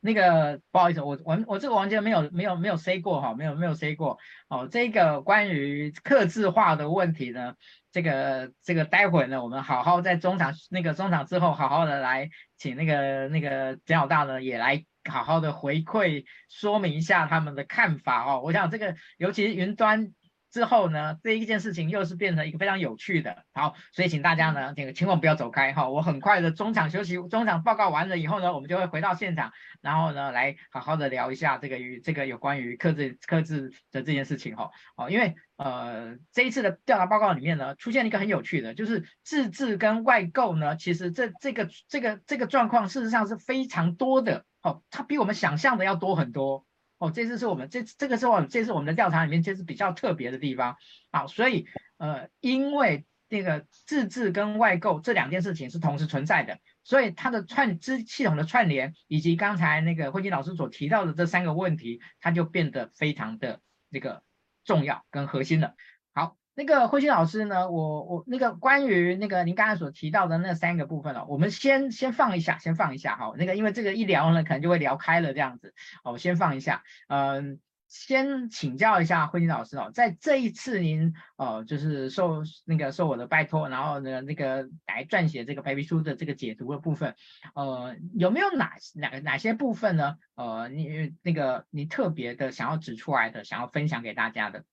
[0.00, 4.66] 那个不好意思，我我我这个完全没有没有没有 say 过哈，没有没有 say 过哦。
[4.70, 7.56] 这个关于客制化的问题呢，
[7.92, 18.42] 这个这个待会呢，我们好好在中场那个中场之后，好好的来请那个那个简老大呢也来好好的回馈说明一下他们的看法哦。
[18.44, 20.12] 我想这个尤其是云端。
[20.48, 46.66] 之后呢，这一件事情又是变成一个非常有趣的，好，所以请大家呢，这个千万不要走开哈，我很快的中场休息，中场报告完了以后呢，我们就会回到现场，然后呢，来好好的聊一下这个与这个有关于克制克制的这件事情哈，哦，因为呃这一次的调查报告里面呢，出现了一个很有趣的，就是自制跟外购呢，其实这这个这个这个状况事实上是非常多的，哦，它比我们想象的要多很多。
[46.98, 50.76] 哦，这次是我们这这个是我们这次我们的调查里面，这是比较特别的地方。
[51.12, 51.66] 好，所以
[51.98, 64.22] 呃，因为那个自制跟外购这两件事情是同时存在的，所以它的串支系统的串联，以及刚才那个慧金老师所提到的这三个问题，它就变得非常的那个
[64.66, 65.74] 重要跟核心的。
[66.12, 66.36] 好。
[66.58, 73.34] 那个慧心老师呢，我我那个关于那个您刚才所提到的那三个部分哦，我们先先放一下，先放一下哈。
[73.36, 76.82] 那个因为这个一聊呢，可能就会聊开了这样子，哦，我先放一下。
[77.08, 87.14] 嗯，先请教一下慧晶老师哦，在这一次您呃就是受那个受我的拜托，然后呢那个来撰写这个白皮书的这个解读的部分，
[87.54, 90.18] 呃，有没有哪哪哪些部分呢？
[90.34, 94.64] 呃，你那个你特别的想要指出来的，想要分享给大家的？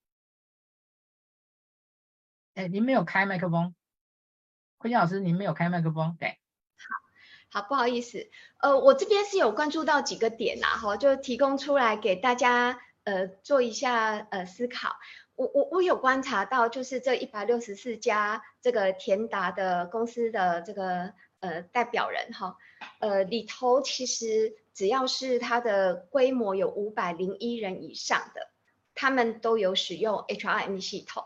[2.55, 3.73] 哎，您没有开麦克风，
[4.77, 6.37] 慧晶老师，您没有开麦克风，对，
[7.49, 14.95] 好，好，不好意思，呃，我这边是有关注到几个点呐，哈，就提供出来给大家，呃，做一下呃思考。
[15.35, 22.57] 我我我有观察到，就是这一百六十四家这个田达的公司的这个呃代表人哈，
[22.99, 28.51] 呃里头其实只要是它的规模有五百零一人以上的，
[28.93, 31.25] 他们都有使用 HRM 系统。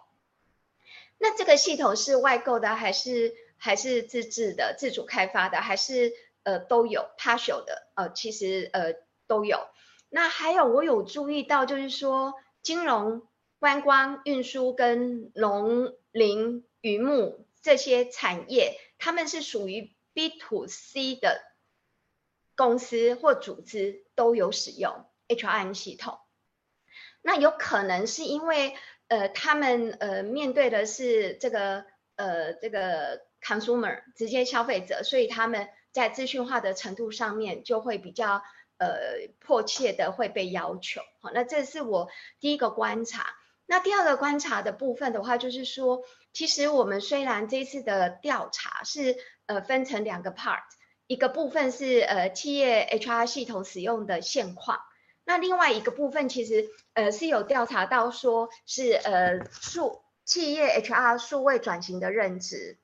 [1.17, 6.13] 那这个系统是外购的，还是还是自制的、自主开发的，还是
[6.43, 7.87] 呃都有 partial 的？
[7.95, 8.93] 呃，其实呃
[9.27, 9.67] 都有。
[10.09, 13.27] 那还有我有注意到，就是说金融、
[13.59, 21.41] 观光、运输跟农林渔牧这些产业，他们是属于 B to C 的
[22.55, 26.19] 公司或组织都有使用 HRM 系统。
[27.21, 28.75] 那有可能是因为。
[29.09, 31.85] 呃，他们呃面对的是这个
[32.17, 38.43] 呃这个 consumer 直接消费者，所以他们在资讯化的程度上面就会比较
[38.77, 38.97] 呃
[39.39, 41.01] 迫切的会被要求。
[41.21, 42.09] 好，那这是我
[42.39, 43.25] 第一个观察。
[43.65, 50.61] 那第二个观察的部分的话，就是说，其实我们虽然这次的调查是呃分成两个 part，
[51.05, 54.79] 一个部分是呃企业 HR 系统使用的现况。
[55.25, 62.77] 那另外一个部分，其实呃是有调查到，说是呃数企业 HR 数位转型的认知。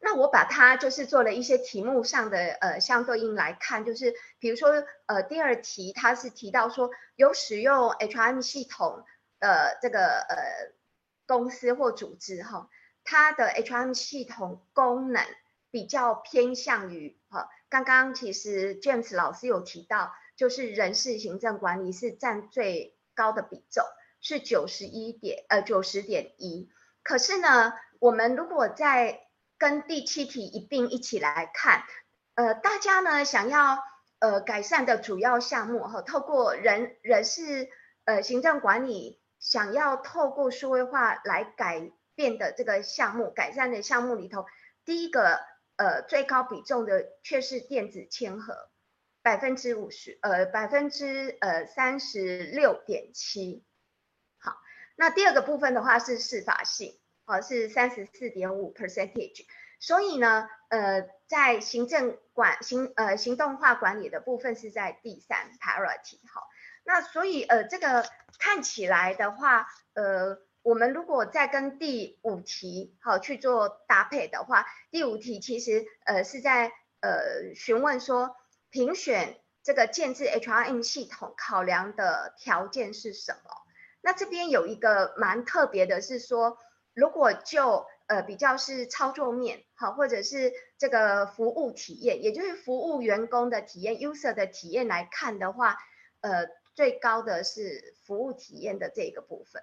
[0.00, 9.04] 那我把它就是做了一些题目上的呃相对应来看，就是比如说呃第二题它是提到说有使用 HRM 系统
[9.40, 10.36] 的这个呃
[11.26, 12.68] 公司或组织哈，
[13.04, 15.24] 它的 HRM 系统功能
[15.70, 20.12] 比较偏向于哈，刚刚其实 James 老师有提到。
[20.38, 23.84] 就是人事行政管理是占最高的比重，
[24.20, 26.70] 是九十一点呃九十点一。
[27.02, 29.26] 可是呢，我们如果在
[29.58, 31.82] 跟第七题一并一起来看，
[32.34, 33.78] 呃，大家呢想要
[34.20, 37.68] 呃改善的主要项目哈，透过人人事
[38.04, 44.46] 呃行政管理想要透过数位化来改变的这个项目改善的项目里头，
[44.84, 45.40] 第一个
[45.76, 48.70] 呃最高比重的却是电子签核。
[49.20, 53.62] 百分之五十，呃，百分之呃三十六点七，
[54.38, 54.56] 好，
[54.96, 59.44] 那第二个部分的话是适法性，好，是三十四点五 percentage，
[59.78, 66.48] 所以呢，呃，在行政管行呃行动化管理的部分是在第三 priority，好，
[66.84, 68.06] 那所以呃这个
[68.38, 78.34] 看起来的话，呃，我们如果再跟第五题好去做搭配的话，第五题其实呃是在呃询问说。
[78.70, 83.50] 评选这个建制 HRM 系统考量的条件是什么？
[84.02, 86.58] 那这边有一个蛮特别的是说，
[86.98, 95.76] 如果就呃比较是操作面好，或者是这个服务体验，也就是服务员工的体验、user 的体验来看的话，
[96.22, 99.62] 呃最高的是服务体验的这个部分。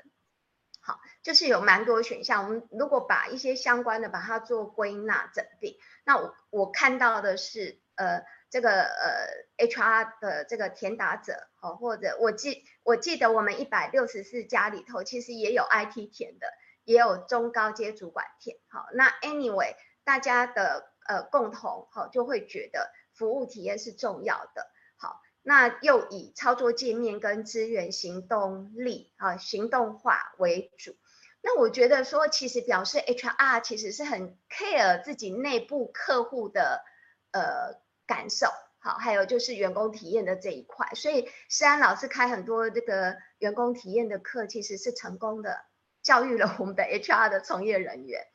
[0.79, 2.43] 好，就是有蛮多选项。
[2.45, 5.75] 我们如果把一些相关的把它做归纳整并，
[6.05, 16.47] 那我我看到的是，呃，这个呃 HR 的这个填答者，哦，或者我记我记得我们一百六十四家里头，其实也有 IT 填的，
[16.85, 18.57] 也有中高阶主管填。
[18.69, 19.75] 好，那 anyway，
[20.05, 24.67] 大家的呃共同好就会觉得服务体验是重要的。
[24.97, 30.95] 好，那又以操作界面跟资源行动力啊行动化为主。
[31.41, 36.83] 那我觉得说，其实表示 HR 其实是很 care 自己内部客户的
[37.31, 38.47] 呃感受，
[38.79, 40.89] 好，还有就是员工体验的这一块。
[40.95, 45.65] 所以诗安老师开很多这个员工体验的课，其实是成功的
[46.05, 48.25] 教育了我们的 HR 的从业人员。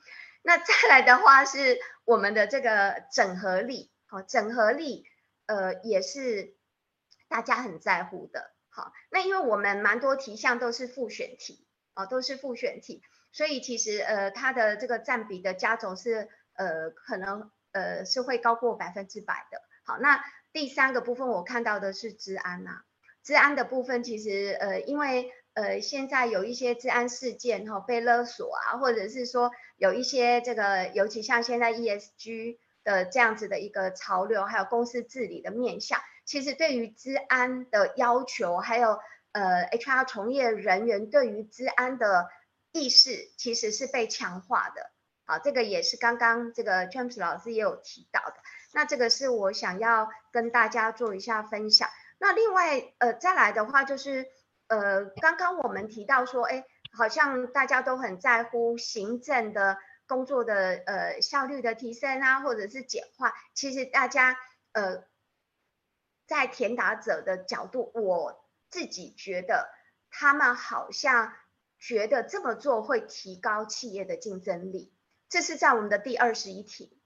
[0.43, 5.07] 那再来的话是我们的这个整合力，好，整合力。
[5.47, 6.55] 呃，也是
[7.29, 8.53] 大家很在乎的。
[8.68, 13.03] 好，那因为我们蛮多题项都是复选题啊，都是复选题，
[13.33, 19.61] 所以其实呃，它的这个占比的加总是呃，可能呃是会高过百分之百的。
[19.85, 22.83] 好，那第三个部分我看到的是治安呐，
[23.25, 32.59] 治安的部分其实呃，因为呃现在有一些治安事件哈、哦，被勒索啊，或者是说有一些这个，尤其像现在 ESG。
[32.82, 38.98] 的这样子的一个潮流，还有公司治理的面向，其实对于治安的要求，还有
[39.32, 42.30] 呃 HR 从业人员对于治安的
[42.72, 44.90] 意识，其实是被强化的。
[45.26, 48.36] 好，这个也是刚刚这个 James 老师也有提到的。
[48.72, 51.86] 那这个是我想要跟大家做一下分享。
[52.18, 54.26] 那另外呃再来的话就是
[54.71, 59.77] 呃刚刚我们提到说，哎，好像大家都很在乎行政的。
[60.11, 64.37] 工作的呃效率的提升啊，或者是简化，其实大家
[64.73, 65.05] 呃
[66.27, 69.71] 在填答者的角度，我自己觉得
[70.11, 71.33] 他们好像
[71.79, 74.93] 觉得这么做会提高企业的竞争力。
[75.29, 77.01] 这是在我们的第二十一题，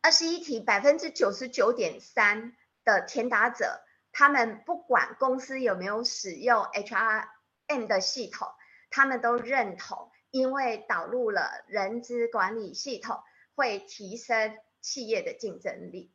[0.00, 3.80] 二十一题百分之九十九点三的填答者，
[4.12, 8.48] 他们不管公司有没有使用 HRM 的系统，
[8.90, 10.10] 他们都认同。
[10.30, 13.20] 因为导入了人资管理系统，
[13.54, 16.10] 会提升企业的竞争力。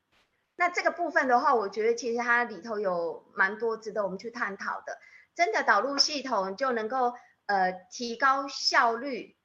[0.56, 4.98] 那这个部分的话，我觉得其实它里头有蛮多值得我们去探讨的。
[5.36, 7.14] 真的导入系统就能够
[7.46, 9.38] 呃提高效率，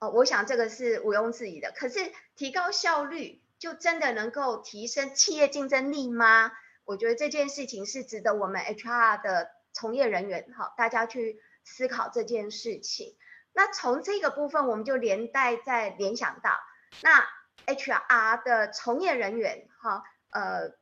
[0.00, 1.72] 哦，我想这个是毋庸置疑的。
[1.74, 6.52] 可是提高效率就真的能够提升企业竞争力吗？
[6.90, 13.16] 我觉得这件事情是值得我们 HR 的从业人员哈，大家去思考这件事情。
[13.52, 16.58] 那从这个部分，我们就连带再联想到，
[17.00, 17.24] 那
[17.72, 20.72] HR 的从业人员哈，呃，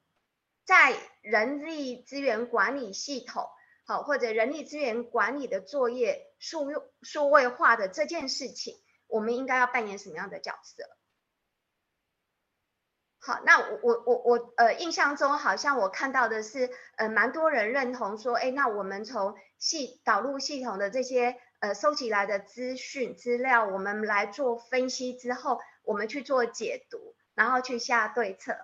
[0.65, 3.47] 在人力资源管理系统
[3.87, 8.77] 好，或者人力资源管理的作业数用数位化的这件事情，
[9.09, 10.85] 我们应该要扮演什么样的角色？
[13.21, 21.37] 好，那我我我我呃，印象中好像我看到的是，呃，蛮多人认同说，哎，那我们从系导入系统的这些。
[21.61, 28.57] 呃，收集来的资讯资料，我们来做分析之后，我们去做解读，然后去下对策。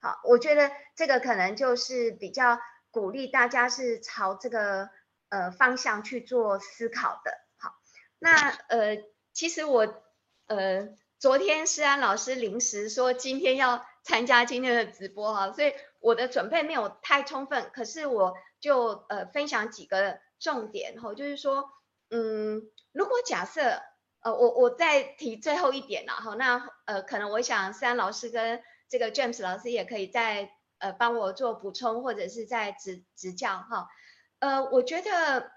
[0.00, 2.58] 好，我觉得这个可能就是比较
[2.90, 4.90] 鼓励大家是朝这个
[5.28, 7.30] 呃方向去做思考的。
[7.58, 7.76] 好，
[8.18, 10.02] 那呃，其实我
[10.48, 10.88] 呃
[11.20, 21.70] 昨天诗安老师临时说今天要参加今天的直播哈，所以我的准备没有太充分，可是我就呃分享几个重点哈，就是说。
[22.14, 23.80] 嗯，如果假设，
[24.20, 33.88] 呃，我我再提最后一点了哈，那呃，可能我想三老师跟这个 James 老师也可以再呃帮我做补充或者是在指指教哈，
[34.40, 35.50] 呃，我觉得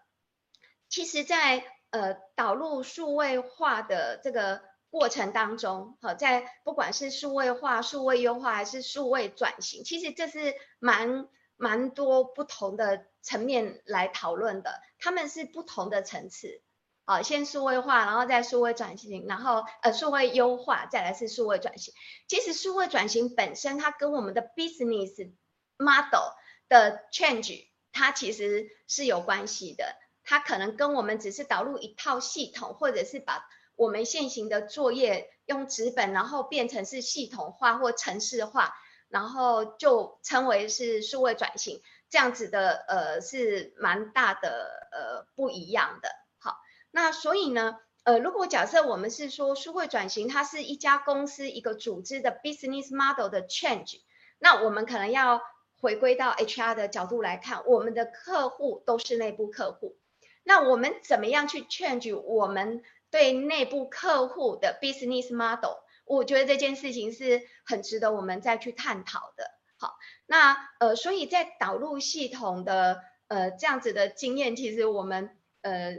[0.88, 4.62] 其实，在呃导入数位化的这个
[4.96, 11.28] 过程当中，好，在不管是数位化、数位优化还是数位转型，其实这是蛮
[11.58, 14.82] 蛮多不同的层面来讨论的。
[14.98, 16.62] 他们是不同的层次，
[17.04, 21.94] 好，先数位化，然后再数位转型，然后呃数位优化，再来是数位转型。
[22.30, 25.34] 其实数位转型本身，它跟我们的 business
[25.78, 26.32] model
[26.70, 29.98] 的 change，它其实是有关系的。
[30.24, 38.74] 它可能跟我们只是导入一套系统，或者是把我们现行的作业用纸本，然后变成是系统化或程式化，
[39.10, 41.82] 然后就称为是数位转型。
[42.08, 46.56] 这样子的呃是蛮大的呃不一样的，好，
[46.92, 54.02] 那所以呢呃如果假设我们是说数位转型，它是一家公司一个组织的 business model 的 change，
[54.38, 55.42] 那我们可能要
[55.82, 59.98] 回归到 HR 的角度来看，我们的客户都是内部客户，
[60.44, 62.82] 那我们怎么样去 change 我们
[63.16, 65.78] 对内部客户的 business model？
[66.04, 69.52] 我觉得这件事情是很值得我们再去探讨的。
[69.80, 69.96] 好，
[70.26, 75.30] 那呃，所以在导入系统的呃这样子的经验，其实我们
[75.62, 75.94] 呃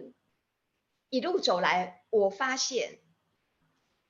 [1.08, 2.98] 一路走来，我发现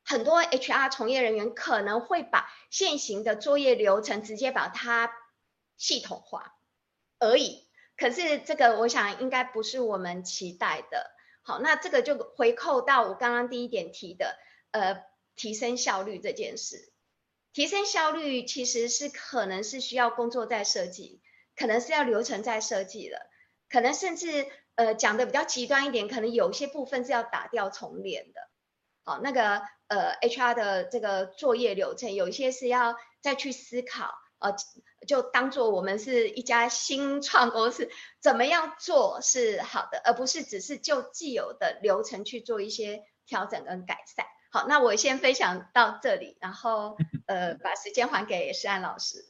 [0.05, 5.13] 很多 HR 从业人员可能会把现行的作业流程直接把它
[5.77, 6.57] 系统化
[7.21, 7.69] 而已。
[7.97, 11.15] 可是这个我想应该不是我们期待的。
[11.47, 14.37] 好，那这个就回扣到我刚刚第一点提的，
[14.73, 15.05] 呃，
[15.37, 16.93] 提升效率这件事。
[17.53, 21.23] 提升效率其实是可能是需要工作在设计，
[21.55, 23.31] 可能是要流程在设计的，
[23.71, 28.41] 可能甚至呃讲的比较极端一点，可能有些部分是要打掉重练的。
[29.05, 34.55] 好，那个呃 HR 的这个作业流程，有一些是要再去思考，呃，
[35.07, 44.27] 就当做我们是一家新创公司，怎么样做是好的，而不是只是就既有的流程去做一些调整跟改善。
[44.51, 49.25] 好，那我先分享到这里，然后 呃，把时间还给诗安老师。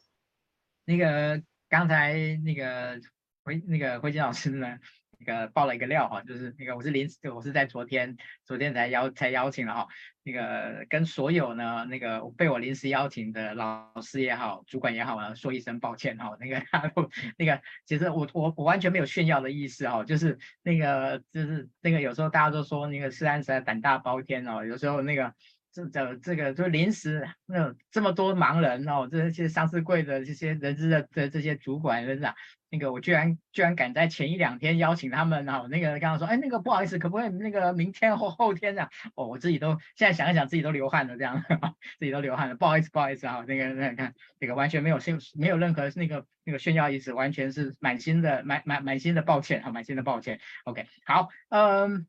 [0.85, 3.01] 那个刚才那个
[3.45, 4.79] 辉那个辉杰老师呢，
[5.19, 9.89] 那个爆了一个料哈，就是那个我是临时，我是在昨天昨天才邀才邀请了哈，
[10.23, 25.33] 那个跟所有呢那个被我临时邀请的老师也好，主管也好啊，说一声抱歉哈，那个 他都那个其实我我我完全没有炫耀的意思哈，就是那个就是那个有时候大家都说那个诗安实在胆大包天哦，有时候那个。
[25.73, 32.35] 这这这个就临时那这么多盲人哦，这些上市柜的这些人资的的这些主管人长，
[32.71, 38.91] 那个我居然居然敢在前一两天邀请他们哦，那个刚刚说，哎，那个不好意思，可不可以那个明天或后天这样？
[39.15, 41.43] 哦，我自己都现在想一想，自己都流汗了，这样，
[41.99, 50.41] 自己都流汗了，不好意思，不好意思啊，那个那个看那个完全没有炫没有任何那个那个炫耀意思，完全是满心的满满满心的抱歉啊，满心的抱歉。
[50.65, 52.07] OK，好，嗯。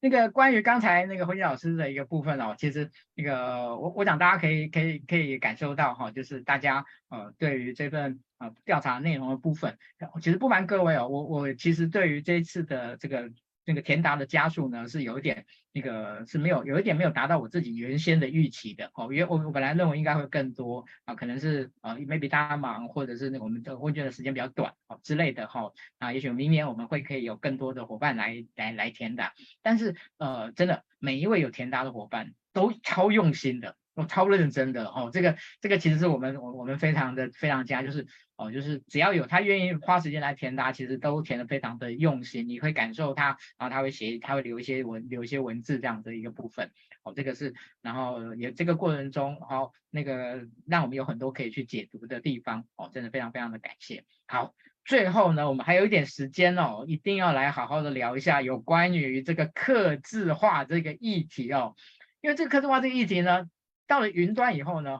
[0.00, 9.78] 那个关于刚才那个辉杰老师的一个部分哦，其实那个我我想大家可以可以可以感受到哈，就是大家呃对于这份呃调查内容的部分，
[10.20, 13.30] 其实不瞒各位哦，我我其实对于这一次的这个。
[13.66, 33.76] 那个填答的家数呢，是有一点那个是没有有一点没有达到我自己原先的预期的哦，因为我我本来认为应该会更多啊，可能是啊 maybe 大家忙，或者是我们的问卷的时间比较短哦之类的哈啊，也许明年我们会可以有更多的伙伴来来来填答，但是呃真的每一位有填答的伙伴都超用心的。
[33.94, 38.06] 我超认真的哦，这个这个其实是我们我我们非常的非常加，就是
[38.36, 46.70] 哦就是只要有他愿意花时间来填答，其实都填的非常的用心，你会感受他，然后他会写，他会留一些文留一些文字这样的一个部分
[47.02, 54.04] 哦，这个是然后也这个过程中哦那个让我们有很多可以去解读的地方哦，真的非常非常的感谢。
[54.26, 61.74] 好，最后呢我们还有一点时间哦，一定要来好好的聊一下有关于这个客制化这个议题哦，
[62.20, 63.48] 因为这个客制化这个议题呢。
[63.88, 64.98] 到了云端以后呢，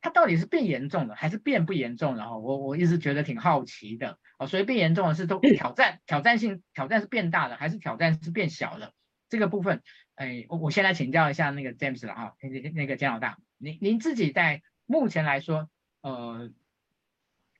[0.00, 2.24] 它到底是变严重了还是变不严重了？
[2.28, 4.46] 哈，我我一直觉得挺好奇的哦。
[4.46, 8.92] 所以变严重的是都挑战，挑战性挑战是变大了，还是挑战是变小了？
[9.28, 9.82] 这个部分，
[10.14, 15.68] 哎，我我先来请教一下那个 James 了哈，那个那个简老大，您您自己在目前来说，
[16.00, 16.50] 呃，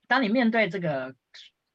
[0.07, 1.15] 当你面对这个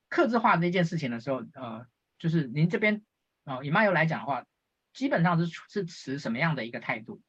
[0.10, 1.86] 克制化这件事情的时候，呃，
[2.18, 3.04] 就是您这边
[3.44, 4.46] 哦，以 Mayo 来讲的话，
[4.94, 7.22] 基本上是是持什么样的一个态度？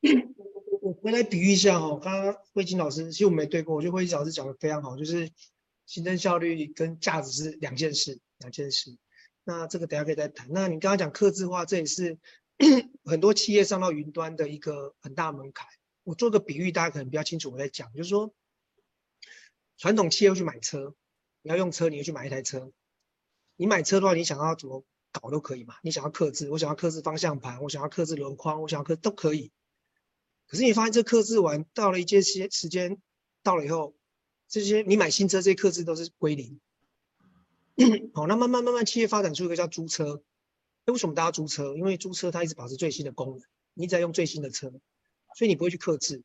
[1.02, 5.28] 我来比喻一下哈，刚刚辉金老师其实我没对过，我觉得辉金老师讲的非常好，就是
[5.84, 8.96] 行政效率跟价值是两件事，两件事。
[9.42, 10.46] 那这个等下可以再谈。
[10.52, 12.16] 那你刚刚讲客制化，这也是
[13.02, 15.66] 很多企业上到云端的一个很大门槛。
[16.04, 18.32] 我做个比喻，大家可能比较清楚我在讲，就是说
[19.78, 20.94] 传统企业去买车，
[21.42, 22.70] 你要用车，你要去买一台车。
[23.56, 29.50] 你买车的话，你想要怎么搞都可以嘛，你想要客制，我想要客制方向盘，我想要客制轮框，我想要客都可以。
[30.52, 33.00] 可是你发现这客制完到了一些时时间
[33.42, 33.96] 到了以后，
[34.50, 36.60] 这些你买新车这些客制都是归零。
[38.12, 40.22] 好，那慢慢慢慢企业发展出一个叫租车。
[40.84, 41.74] 为什么大家租车？
[41.74, 43.40] 因为租车它一直保持最新的功能，
[43.72, 44.70] 你一直在用最新的车，
[45.38, 46.22] 所以你不会去客制。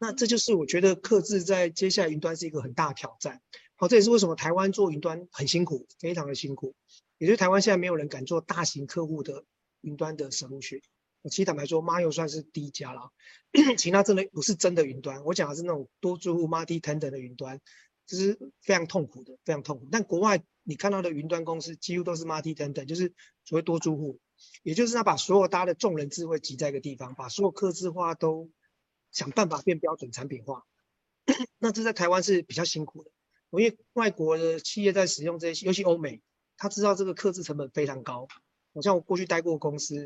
[0.00, 3.40] 那这就是我觉得客制在接下来云端是一个很大的挑战。
[3.76, 6.74] 好，这也是为什么台湾做云端很辛苦，非常的辛苦。
[7.18, 9.44] 也就是台湾现在没有人敢做大型客户的
[9.82, 10.82] 云端的省务区。
[11.28, 13.12] 其实坦白说，Mayo 算是第一家了，
[13.78, 15.24] 其他真的不是真的云端。
[15.24, 17.60] 我讲的是那种多租户 multi-tenant 的云端，
[18.06, 19.88] 这是非常痛苦的，非常痛苦。
[19.90, 23.12] 但国外你看到的云端公司几乎都是 multi-tenant，就是
[23.44, 24.20] 所谓多租户，
[24.62, 28.50] 也就是他把所有大家的众人智慧集在一个地方，把所有客制化都
[29.10, 30.64] 想办法变标准产品化。
[31.58, 33.10] 那这在台湾是比较辛苦的，
[33.50, 36.22] 因为外国的企业在使用这些，尤其欧美，
[36.56, 38.28] 他知道这个客制成本非常高。
[38.72, 39.96] 我像我过去待过公司，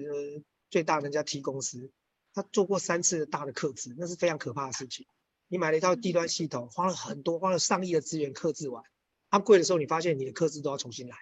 [0.70, 1.90] 最大的人家 T 公司，
[2.32, 5.06] 他做过三次大的克制，那是非常可怕的事情。
[5.48, 8.84] 你买了一套低端系统，花了很多，花了上亿的资源克制完，
[9.28, 11.16] 它贵的时候，你发现你的克制都要重新来。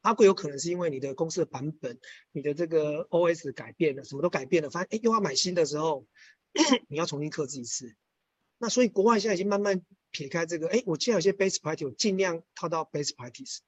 [0.00, 1.98] 它贵有可能是因为你的公司的版本、
[2.30, 6.06] 你的这个 OS 改变了，什么都改变了，发现哎又要买新的时候，
[6.88, 7.96] 你要重新克制一次。
[8.58, 13.58] 那所以国外现在已经慢慢撇开这个，哎，我既然有些 base practice，我尽量套到 base practice。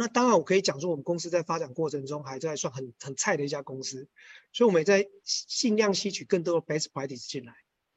[0.00, 4.08] 那当然我可以讲说，我们公司在发展过程中还在算很很菜的一家公司，
[4.52, 7.54] 所以我们也在尽量吸取更多的 best practice 进来。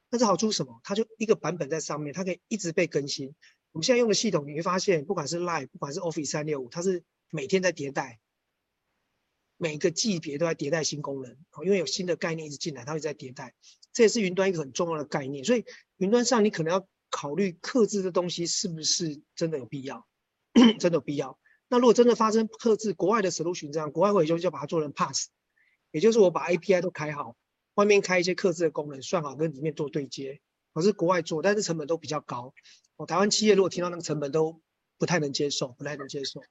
[0.09, 0.79] 但是好处是什么？
[0.83, 3.33] 它就一个版本在上面，它可以一直被更新。
[3.71, 8.19] 我们现在用的系统，你会发现，不管是 Live，不管是 Office 三六五，它是每天在迭代，
[9.57, 13.53] 每个季别都在迭代新功能，因为有新的概念一直进来，它会在迭代。
[13.93, 15.43] 这也是云端一个很重要的概念。
[15.43, 15.65] 所以
[15.97, 20.07] 云端上你可能要考虑克制的东西是不是真的有必要，
[20.79, 21.37] 真的有必要。
[21.67, 25.29] 那如果真的发生克制，国外的 solution 这样，国外会就就把它做成 pass，
[25.91, 27.35] 也就是我把 API 都开好。
[27.73, 30.39] 外面开一些克制的功能，算好跟里面做对接，
[30.73, 32.53] 我是国外做，但是成本都比较高。
[32.95, 34.61] 我台湾企业如果听到那个成本都
[34.97, 36.41] 不太能接受，不太能接受。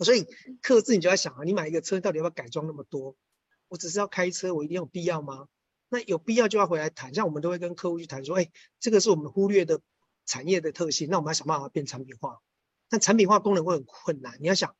[0.00, 0.26] 所以
[0.62, 3.16] 克制你就在想啊，你买一个车到底要不要改装那么多？
[3.68, 5.46] 我只是要开车，我一定有必要吗？
[5.88, 8.50] 那有必要就要回来谈，像我们都会跟客户去谈说，哎，
[8.80, 9.80] 这个是我们忽略的
[10.24, 12.40] 产业的特性，那我们要想办法变产品化。
[12.88, 14.76] 但产品化功能会很困难，你要想，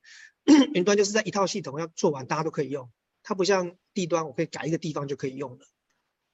[0.74, 2.90] 云端就是在一套系统要做完，大家都可以用。
[3.22, 5.66] 它不像地端，我可以改一个地方就可以用了。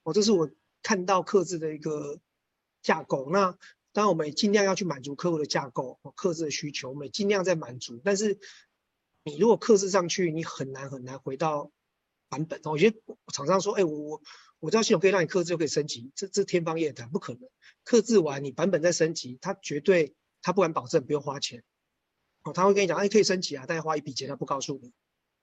[0.02, 0.50] 哦，这是我
[0.82, 2.20] 看到克制的一个
[2.82, 3.30] 架构。
[3.30, 3.56] 那
[3.92, 8.00] 当然，我们也尽量要去满足客户的架构，克制的需求，我们也尽量在满足。
[8.04, 8.38] 但是，
[9.24, 11.70] 你如果克制上去，你很难很难回到
[12.28, 12.60] 版本。
[12.64, 13.00] 我觉得
[13.32, 14.22] 厂商说，哎，我我
[14.60, 17.48] 我这套系统可以让你克制就可以升级，这这天方夜谭，不可能。
[17.84, 21.62] 克制完你版本再升级，它绝对他不敢保证不用花钱。
[22.42, 24.92] 哦，他会跟你讲，哎，可以升级啊，但要花一笔钱，他不告诉你。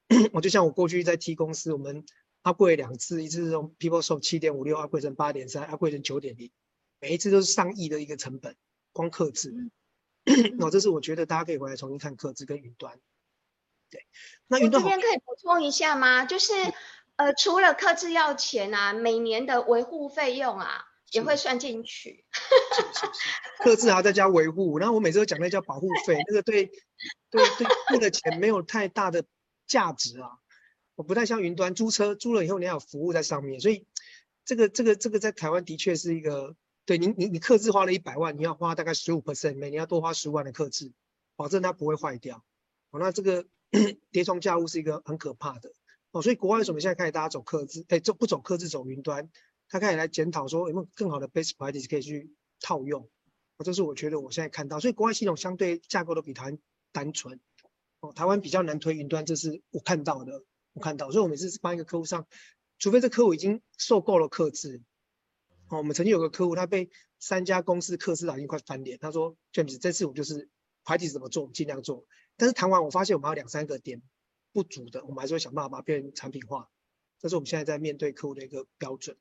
[0.33, 2.03] 我就像我过去在 T 公司，我们
[2.43, 6.51] upgrade 两次，一次是从 PeopleSoft 七点五六 upgrade 成八点三，upgrade 成九点零，
[6.99, 8.55] 每一次都是上亿的一个成本，
[8.91, 9.53] 光客制。
[10.57, 12.99] 那这是我觉得大家可以回来重新看客制跟云端。
[13.89, 14.05] 对，
[14.47, 16.25] 那云端这边可以补充一下吗？
[16.25, 16.53] 就是
[17.15, 22.25] 呃，除了客制要钱啊，每年的维护费用啊也会算进去。
[22.75, 29.23] 是是是，客制还要再加维护，然后我每次都讲那叫保护费，那个对对对付的钱没有太大的。
[29.69, 30.31] 价值啊，
[30.95, 33.85] 我不太像云端租车，租了以后你要有服务在上面，所以
[34.43, 36.55] 这个这个这个在台湾的确是一个，
[36.85, 40.91] 对你你你客制花了一百万，你要花大概十五 percent，每年要多花十五万的客制，
[41.35, 42.43] 保证它不会坏掉。
[42.89, 43.45] 哦，那这个
[44.09, 45.71] 叠床架屋是一个很可怕的
[46.09, 49.29] 哦，所以国外为什么现在开始大家走客制，哎，走不走客制走云端，
[49.69, 53.09] 他开始来检讨说有没有更好的 best practice 可以去套用，
[53.57, 56.59] 哦，这是我觉得我现在看到，所以国外系统相对架构都比台湾
[56.91, 57.39] 单纯。
[58.01, 62.25] 哦，台湾比较难推云端，这是我看到的，我看到，所以我每次帮一个客户上，
[62.77, 64.81] 除非这客户已经受够了克制。
[65.67, 66.89] 哦，我们曾经有个客户，他被
[67.19, 70.49] 三家公司客制到已经快翻脸，他说：“James，这次我就是
[70.85, 72.05] practice 怎么做，我尽量做。”
[72.37, 74.01] 但是谈完，我发现我们还有两三个点
[74.53, 76.69] 不足的，我们还是会想办法把它变成产品化。
[77.19, 79.17] 这是我们现在在面对客户的一个标准。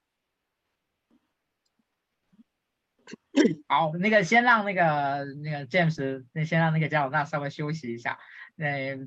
[3.68, 8.18] 好，那个先让那个那个 James，那先让那个加鲁纳稍微休息一下。
[8.56, 8.98] 呃，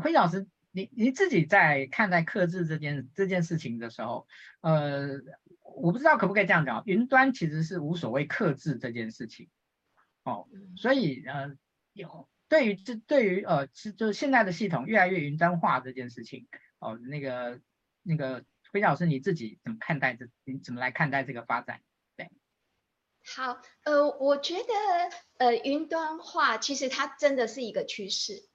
[0.00, 4.26] 辉老师，你你自己在看待克制这件这件事情的时候，
[4.60, 5.20] 呃，
[5.76, 9.48] 我不知道可不可以这样讲，云端其实是无所谓克制这件事情，
[10.24, 11.56] 哦，所以呃，
[11.92, 16.46] 有对于这对于呃，是就是现在的系统越来越云端化这件事情，
[16.78, 17.60] 哦，那个
[18.02, 20.28] 那个辉老师你自己怎么看待这？
[20.44, 21.80] 你怎么来看待这个发展？
[23.34, 24.72] 好，呃，我觉得
[25.36, 28.48] 呃，云端化其实它真的是一个趋势。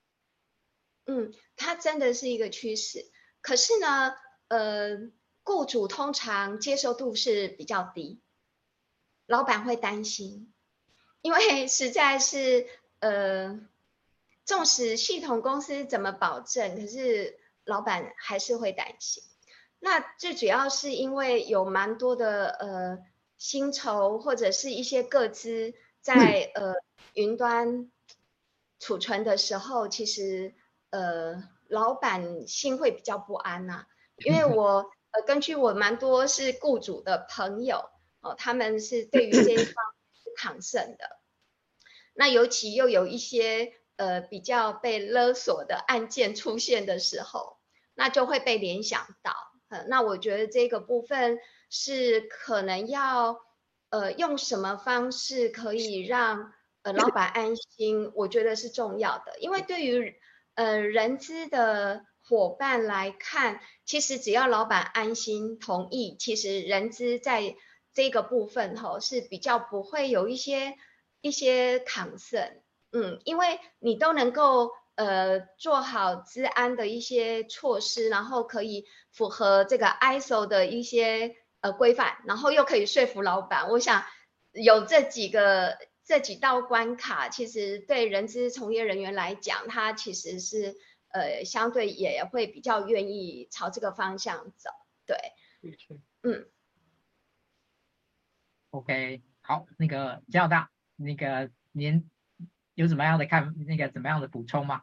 [1.06, 3.10] 嗯，它真的是一个趋势，
[3.40, 4.14] 可是呢，
[4.48, 5.10] 呃，
[5.42, 8.22] 雇主通常接受度是比较低，
[9.26, 10.52] 老板会担心，
[11.20, 12.66] 因为实在是，
[13.00, 13.60] 呃，
[14.44, 19.22] 纵使系统公司怎么保证，可是老板还是会担心。
[19.78, 22.98] 那最主要是因为有蛮多的呃
[23.36, 26.74] 薪酬或者是一些个资在呃
[27.14, 27.90] 云端
[28.78, 30.54] 储存的时候，其实。
[30.90, 33.86] 呃，老板心会比较不安呐、啊，
[34.24, 39.74] 因为我呃，根据我蛮多是雇主的朋友哦，他们是对于这一方
[40.12, 41.18] 是抗胜的。
[42.12, 47.58] 那尤其又有一些呃比较被勒索的案件出现的时候，
[47.94, 49.34] 那就会被联想到。
[49.66, 51.40] 呃，那我觉得这个部分
[51.76, 53.40] 是可能要
[53.90, 56.52] 呃用什么方式可以让
[56.82, 60.14] 呃老板安心，我觉得是重要的，因为对于
[60.54, 67.56] 呃人资的伙伴来看，其实只要老板安心同意，其实人资在
[67.92, 70.76] 这个部分吼是比较不会有一些
[71.22, 72.60] 一些 concern，
[72.92, 84.04] 嗯，因为你都能够呃做好资安的一些措施，然后可以符合这个 ISO 的一些呃规范，然后又可以说服老板，我想
[84.52, 90.76] 有这几个这几道关卡，其实对人资从业人员来讲，他其实是
[91.08, 94.68] 呃相对也会比较愿意朝这个方向走，
[95.06, 95.16] 对，
[96.22, 96.46] 嗯。
[98.68, 102.10] OK，好，那个姜老大，那个您
[102.74, 104.82] 有怎么样的看，那个怎么样的补充吗？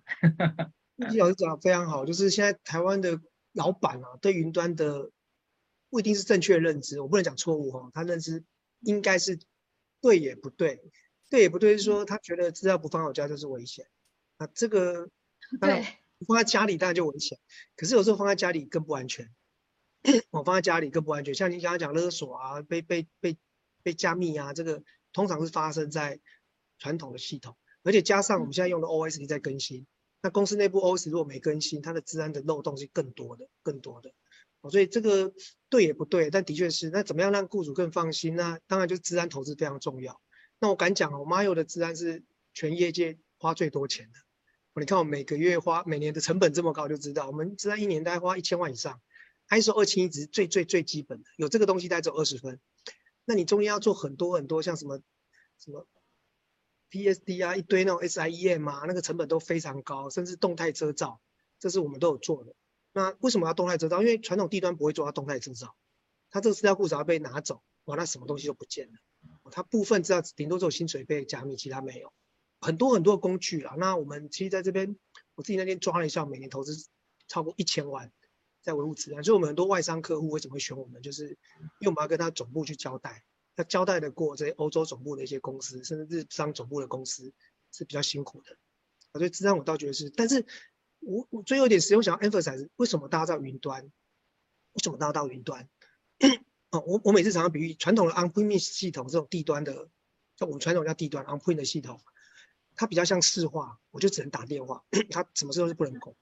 [1.11, 3.19] 易老师讲的非常好，就是现在台湾的
[3.51, 5.11] 老板啊，对云端的
[5.91, 8.43] 不一定是正确的认知，我不能讲错误哈，他认知
[8.79, 9.37] 应该是
[10.01, 10.81] 对也不对，
[11.29, 13.85] 对也不对是说他觉得资料不放我家就是危险，
[14.37, 15.07] 啊，这个
[15.61, 15.85] 当然
[16.25, 17.37] 放在家里当然就危险，
[17.75, 19.29] 可是有时候放在家里更不安全，
[20.31, 23.37] 我放在家里更不安全，像你刚刚讲勒索啊，被被被。
[23.83, 26.19] 被加密啊，这个通常是发生在
[26.77, 29.87] 传统的系统，而且加上我们现在用的 OS 在更新，
[30.21, 34.13] 那公司内部 OS 如果没更新，它的治安的漏洞是更多的，更多的。
[34.69, 35.33] 所以这个
[35.69, 36.89] 对也不对，但的确是。
[36.89, 38.43] 那怎么样让雇主更放心呢？
[38.43, 40.21] 那当然就是资安投资非常重要。
[40.59, 44.19] 那我敢讲哦，Mayo 的资安是全业界花最多钱的。
[44.79, 49.01] 你看我每个月花，每年的成本这么高，就知道我们资安一年大概花一千万以上。
[49.49, 52.59] ISO 271值最最最基本的，有这个东西大概只有二十分。
[53.25, 55.01] 那你中间要做很多很多，像什么
[55.59, 55.85] 什么
[56.89, 61.19] PSD 啊，一堆那种 SIEM 啊，那个成本都非常高，甚至动态遮罩，
[61.59, 62.53] 这是我们都有做的。
[62.93, 64.01] 那为什么要动态制造？
[64.01, 65.75] 因为传统地端不会做到动态制造，
[66.29, 68.99] 它这个资料库只要被拿走，哇，那什么东西都不见了。
[69.51, 72.11] 它部分资料顶多只有薪水被加密，其他没有。
[72.59, 74.95] 很多很多工具啊，那我们其实在这边，
[75.35, 76.87] 我自己那天抓了一下，每年投资
[77.27, 78.11] 超过一千万。
[78.63, 81.29] 在维护资安，所以我们很多外商客户为什么会选我们，就是
[81.79, 83.23] 因为我们要跟他总部去交代，
[83.55, 87.33] 要交代得过这些欧洲总部的一些公司，甚至日商总部的公司
[87.71, 88.55] 是比较辛苦的。
[89.13, 90.45] 所以资安我倒觉得是，但是
[91.01, 93.83] 我我最后一点时间我想要 emphasize，为什么大家到云端？
[93.83, 95.67] 为什么大家到云端？
[96.69, 99.89] 哦，我我每次常常比喻传统的 on-premise 系统这种地端的，
[100.37, 101.99] 像我们传统叫地端 on-premise 的系统，
[102.75, 106.15] 它比较像市话，我就只能打电话，它什么时候是不能攻。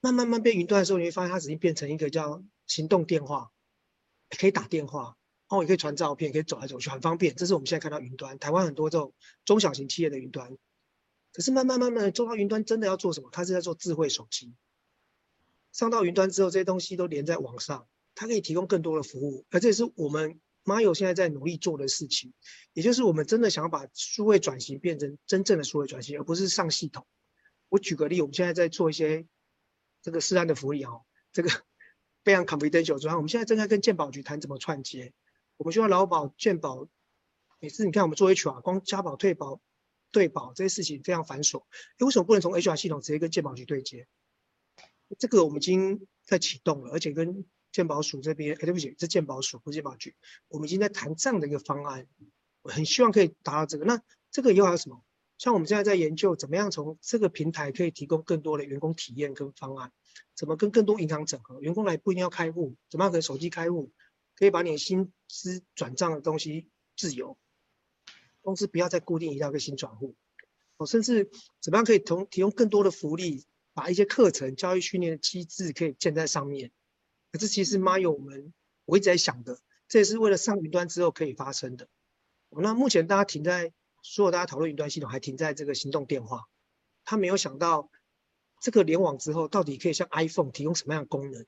[0.00, 3.50] 慢慢慢变云端的时候，你会发现它已经变成一个叫行动电话，
[4.28, 5.16] 可以打电话，
[5.48, 7.34] 哦，也可以传照片，可以走来走去，很方便。
[7.34, 9.14] 这是我们现在看到云端，台湾很多这种
[9.46, 10.58] 中小型企业的云端。
[11.36, 13.28] 可是慢慢慢慢做到云端，真的要做什么？
[13.30, 14.54] 它是在做智慧手机。
[15.70, 19.44] 上到云端之后，这些东西都连在网上，它可以提供更多的服务。
[19.50, 22.32] 而这也是我们 Mayo 现在在努力做的事情，
[22.72, 27.06] 也就是我们真的想要把数位转型变成真正的数位转型，而不是上系统。
[27.68, 29.26] 我举个例，我们现在在做一些。
[30.02, 31.50] 这个私安的福利哦，这个
[32.22, 32.96] 非常 confidential。
[32.96, 35.12] 主要我们现在正在跟健保局谈怎么串接。
[35.56, 36.86] 我们需要劳保、健保，
[37.58, 39.60] 每次你看我们做 HR，光加保、退保、
[40.16, 41.64] 对保这些事情非常繁琐。
[41.98, 44.08] 为什么不能从 HR 系统直接跟健保局对接？
[45.18, 50.16] 这个我们已经在启动了，而且跟健保署这边，哎，对不起，是健保署不是健保局，
[50.48, 52.06] 我们已经在谈这样的一个方案。
[52.62, 53.84] 我很希望可以达到这个。
[53.84, 54.00] 那
[54.30, 55.04] 这个以后还有什么？
[55.36, 59.92] 像我们现在在研究怎么样从这个平台可以提供更多的员工体验跟方案，
[60.34, 63.92] 怎么跟更多银行整合，员工来不一定要开户，怎么样可以手机开户，
[64.34, 67.36] 可以把你的薪资转账的东西自由，
[68.46, 70.14] 公司不要再固定一到个新转户，
[70.76, 71.28] 哦，甚至
[71.60, 73.44] 怎么样可以同提供更多的福利，
[73.74, 76.70] 把一些课程、教育训练的机制可以建在上面。
[77.32, 81.88] 可是其实 Mayo 我们我一直在想的，这也是为了上云端之后可以发生的。
[82.50, 83.72] 那目前大家停在。
[84.08, 86.44] 所有大家讨论云端系统还停在这个行动电话，
[87.02, 87.90] 他没有想到
[88.60, 91.42] 这个联网之后到底可以像 iPhone 提供什么样的功能？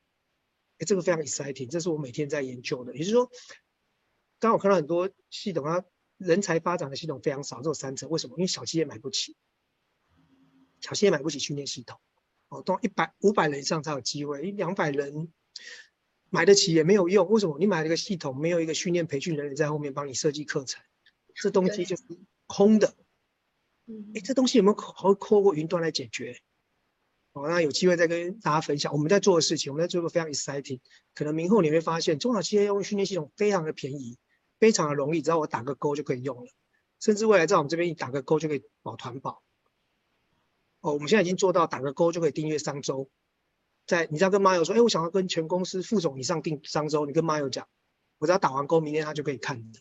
[0.79, 2.95] 哎，这个非常 exciting，这是我每天在研究的。
[2.95, 3.27] 也就是说，
[4.41, 5.85] 刚刚我看到很多系统啊，
[6.19, 8.11] 人才发展的系统非常少，只有三成。
[8.11, 8.37] 为什么？
[8.37, 9.35] 因为小企业买不起，
[10.81, 11.99] 小企业买不起训练系统。
[12.51, 15.33] 哦，到一百五百人以上才有机会，一两百人
[16.29, 17.27] 买得起也没有用。
[17.31, 17.59] 为什么？
[17.59, 20.83] 你买了一个系统，没有一个训练培训人员在后面帮你设计课程，
[21.35, 22.03] 这东西就是。
[22.51, 22.97] 空的，
[24.15, 26.41] 哎，这东西有没有可好透过云端来解决？
[27.35, 29.71] 哦，那有机会再跟大家分享我们在做的事情。
[29.71, 30.81] 我们在做一个非常 exciting，
[31.15, 34.17] 可能明后你会发现，中小企业用训练系统非常的便宜，
[34.59, 36.51] 非常的容易，只要我打个勾就可以用了。
[37.01, 39.43] 甚至未来在我们这边一打个勾就可以保团保。
[40.81, 43.09] 哦，我们现在已经做到打个勾就可以订阅商周。
[43.87, 47.67] 在你只要跟妈友说，哎，我想要跟全公司副总以上订商周，你跟妈友讲，
[48.19, 49.81] 我只要打完勾，明天他就可以看的。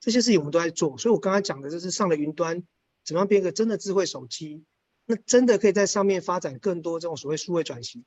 [0.00, 2.66] 这些事情我们都在做，所以我刚才讲的就是上了云端，
[3.04, 4.64] 怎么样变一个真的智慧手机，
[5.04, 8.04] 那真的可以在上面发展更多这种所谓数位转型，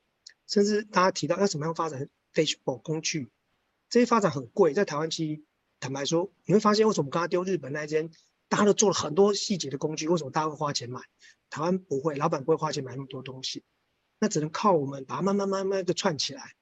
[0.47, 3.29] 甚至大家提到要怎么样发展 dashboard 工具，
[3.89, 5.41] 这些发展很贵，在台湾其实
[5.81, 8.11] 坦白说，你会发现为什么刚刚丢日本那间，
[8.47, 11.01] 大家都做了很多细节的工具，为什么大家会花钱买？
[11.49, 13.63] 台湾不会，老板不会花钱买那么多东西，
[14.19, 16.55] 那只能靠我们把它慢慢慢慢的串起来。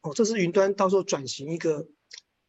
[0.00, 1.88] 哦，这是云端到时候转型一个，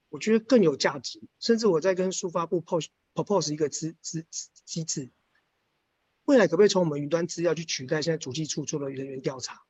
[0.08, 1.22] 我觉得更有价值。
[1.38, 4.26] 甚至我在跟数发部 propose propose 一个资资
[4.64, 5.12] 机制，
[6.24, 9.66] 未来可不可以从我们云端资料去取代现在主机处做的人员调查？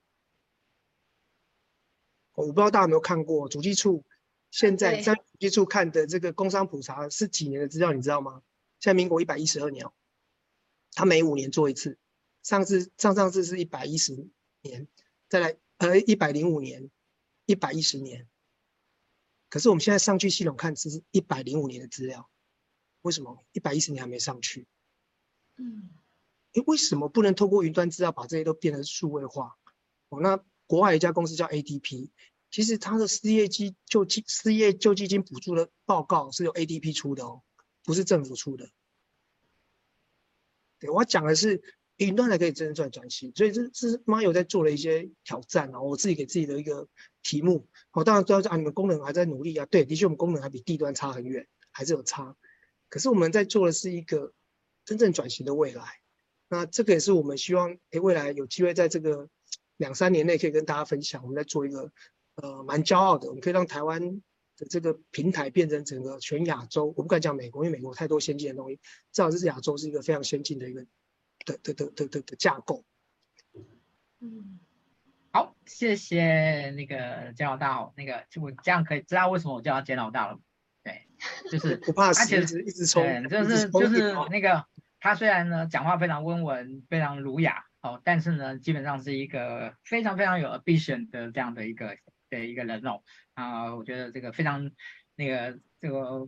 [2.34, 4.06] 我不知道大家有没有看过主机处
[4.52, 8.44] 现在在主计处看的这个工商普查是几年的资料，你知道吗？
[8.80, 9.86] 现在民国一百一十二年，
[10.92, 11.98] 他每五年做一次，
[12.44, 14.30] 上次上上次是一百一十
[14.62, 14.88] 年，
[15.28, 16.92] 再来呃一百零五年。
[17.48, 18.30] 一百一十年，
[19.50, 22.30] 可是我们现在上去系统看，只是一百零五年的资料，
[23.02, 24.68] 为什么一百一十年还没上去？
[25.58, 25.90] 嗯，
[26.54, 29.58] 诶，为什么不能透过云端资料把这些都变成数位化？
[30.10, 32.10] 哦，那国外有一家公司叫 ADP，
[32.52, 37.42] 其实它的失业金救济失业救济金补助的报告是由 ADP 出的哦，
[37.84, 38.70] 不是政府出的。
[40.80, 41.64] 对，我讲的是。
[41.98, 45.82] 云端才可以真正转型，所以这这是 Mario 在做了一些挑战哦。
[45.84, 46.88] 我自己给自己的一个
[47.22, 49.68] 题目，我当然知道啊，你们功能还在努力啊。
[49.68, 52.36] 对，的确我们功能还比地端差很远，还是有差。
[52.90, 54.34] 可是我们在做的是一个
[54.84, 55.84] 真正转型的未来。
[56.50, 59.30] 那这个也是我们希望，诶，未来有机会在这个
[59.78, 61.22] 两三年内可以跟大家分享。
[61.22, 61.92] 我们在做一个
[62.36, 64.22] 呃蛮骄傲的，我们可以让台湾
[64.58, 66.86] 的这个平台变成整个全亚洲。
[66.86, 68.76] 我不敢讲美国，因为美国太多先进的东西，
[69.12, 70.86] 至少是亚洲是一个非常先进的一个。
[71.44, 72.86] 的的的的的的架构，
[74.20, 74.60] 嗯，
[75.32, 80.40] 好，谢谢那个简老大哦，那个就我这样可以知道为什么我叫他简老大了，
[80.84, 81.08] 对，
[81.50, 84.64] 就是 不怕死，一直一直冲，就是就是那个
[85.00, 91.98] 他虽然呢讲话非常温文，非常儒雅哦，但是呢基本上是一个非常非常有 ambition 的这样的一个
[92.32, 93.04] 的一个人哦，
[93.36, 94.72] 啊，我觉得这个非常
[95.16, 96.28] 那个这个。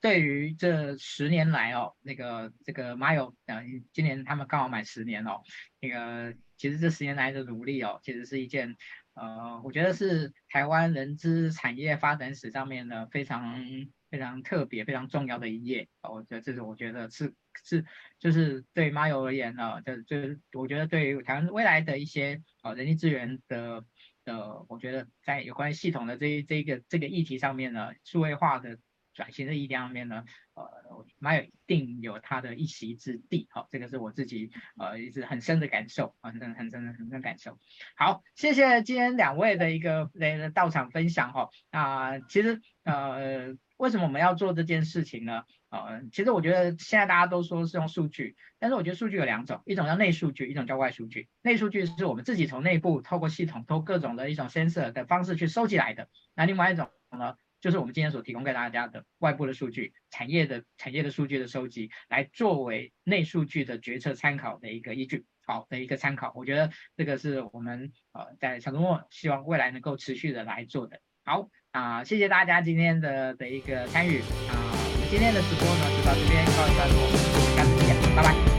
[0.00, 5.40] 对于这十年来哦，那个这个马友啊，今年他们刚好满十年哦，
[5.80, 8.76] 那个其实这十年来的努力哦，其实是一件
[9.14, 13.64] 呃，我觉得是台湾人资产业发展史上面的非常
[14.10, 15.88] 非常特别、非常重要的一页。
[16.02, 17.32] 我觉得这是我觉得是
[17.64, 17.82] 是
[18.18, 23.82] 就是对马友而言呢，就就是我觉得对于台湾未来的一些呃人力资源的
[24.24, 28.78] 的，我觉得在有关系统的这这个这个议题上面呢，数位化的。
[29.14, 37.56] 转型的议题上面呢，呃蛮有一定有他的一席之地，好，这个是我自己呃一直很深的感受，很深很深的很深的感受。
[37.94, 45.44] 好，谢谢今天两位的一个来到场分享哈，啊、其实呃，为什么我们要做这件事情呢？
[45.76, 51.28] 呃，其实我觉得现在大家都说是用数据，但是我觉得数据有两种，一种叫内数据，一种叫外数据。
[51.42, 57.36] 内数据是我们自己从内部透过系统，透过各种的一种 sensor 的方式去收集来的，那另外一种呢？
[57.60, 66.30] 就是我们今天所提供给大家的外部的数据，产业的产业的数据的收集，来作为内数据的决策参考的一个依据，好的一个参考。
[66.36, 71.00] 我觉得这个是我们呃在小周末希望未来能够持续的来做的。
[71.24, 74.73] 好啊、谢谢大家今天的的一个参与啊、
[75.14, 77.08] 今天的直播呢就到这边告一段落，
[77.56, 78.53] 下次见，拜拜。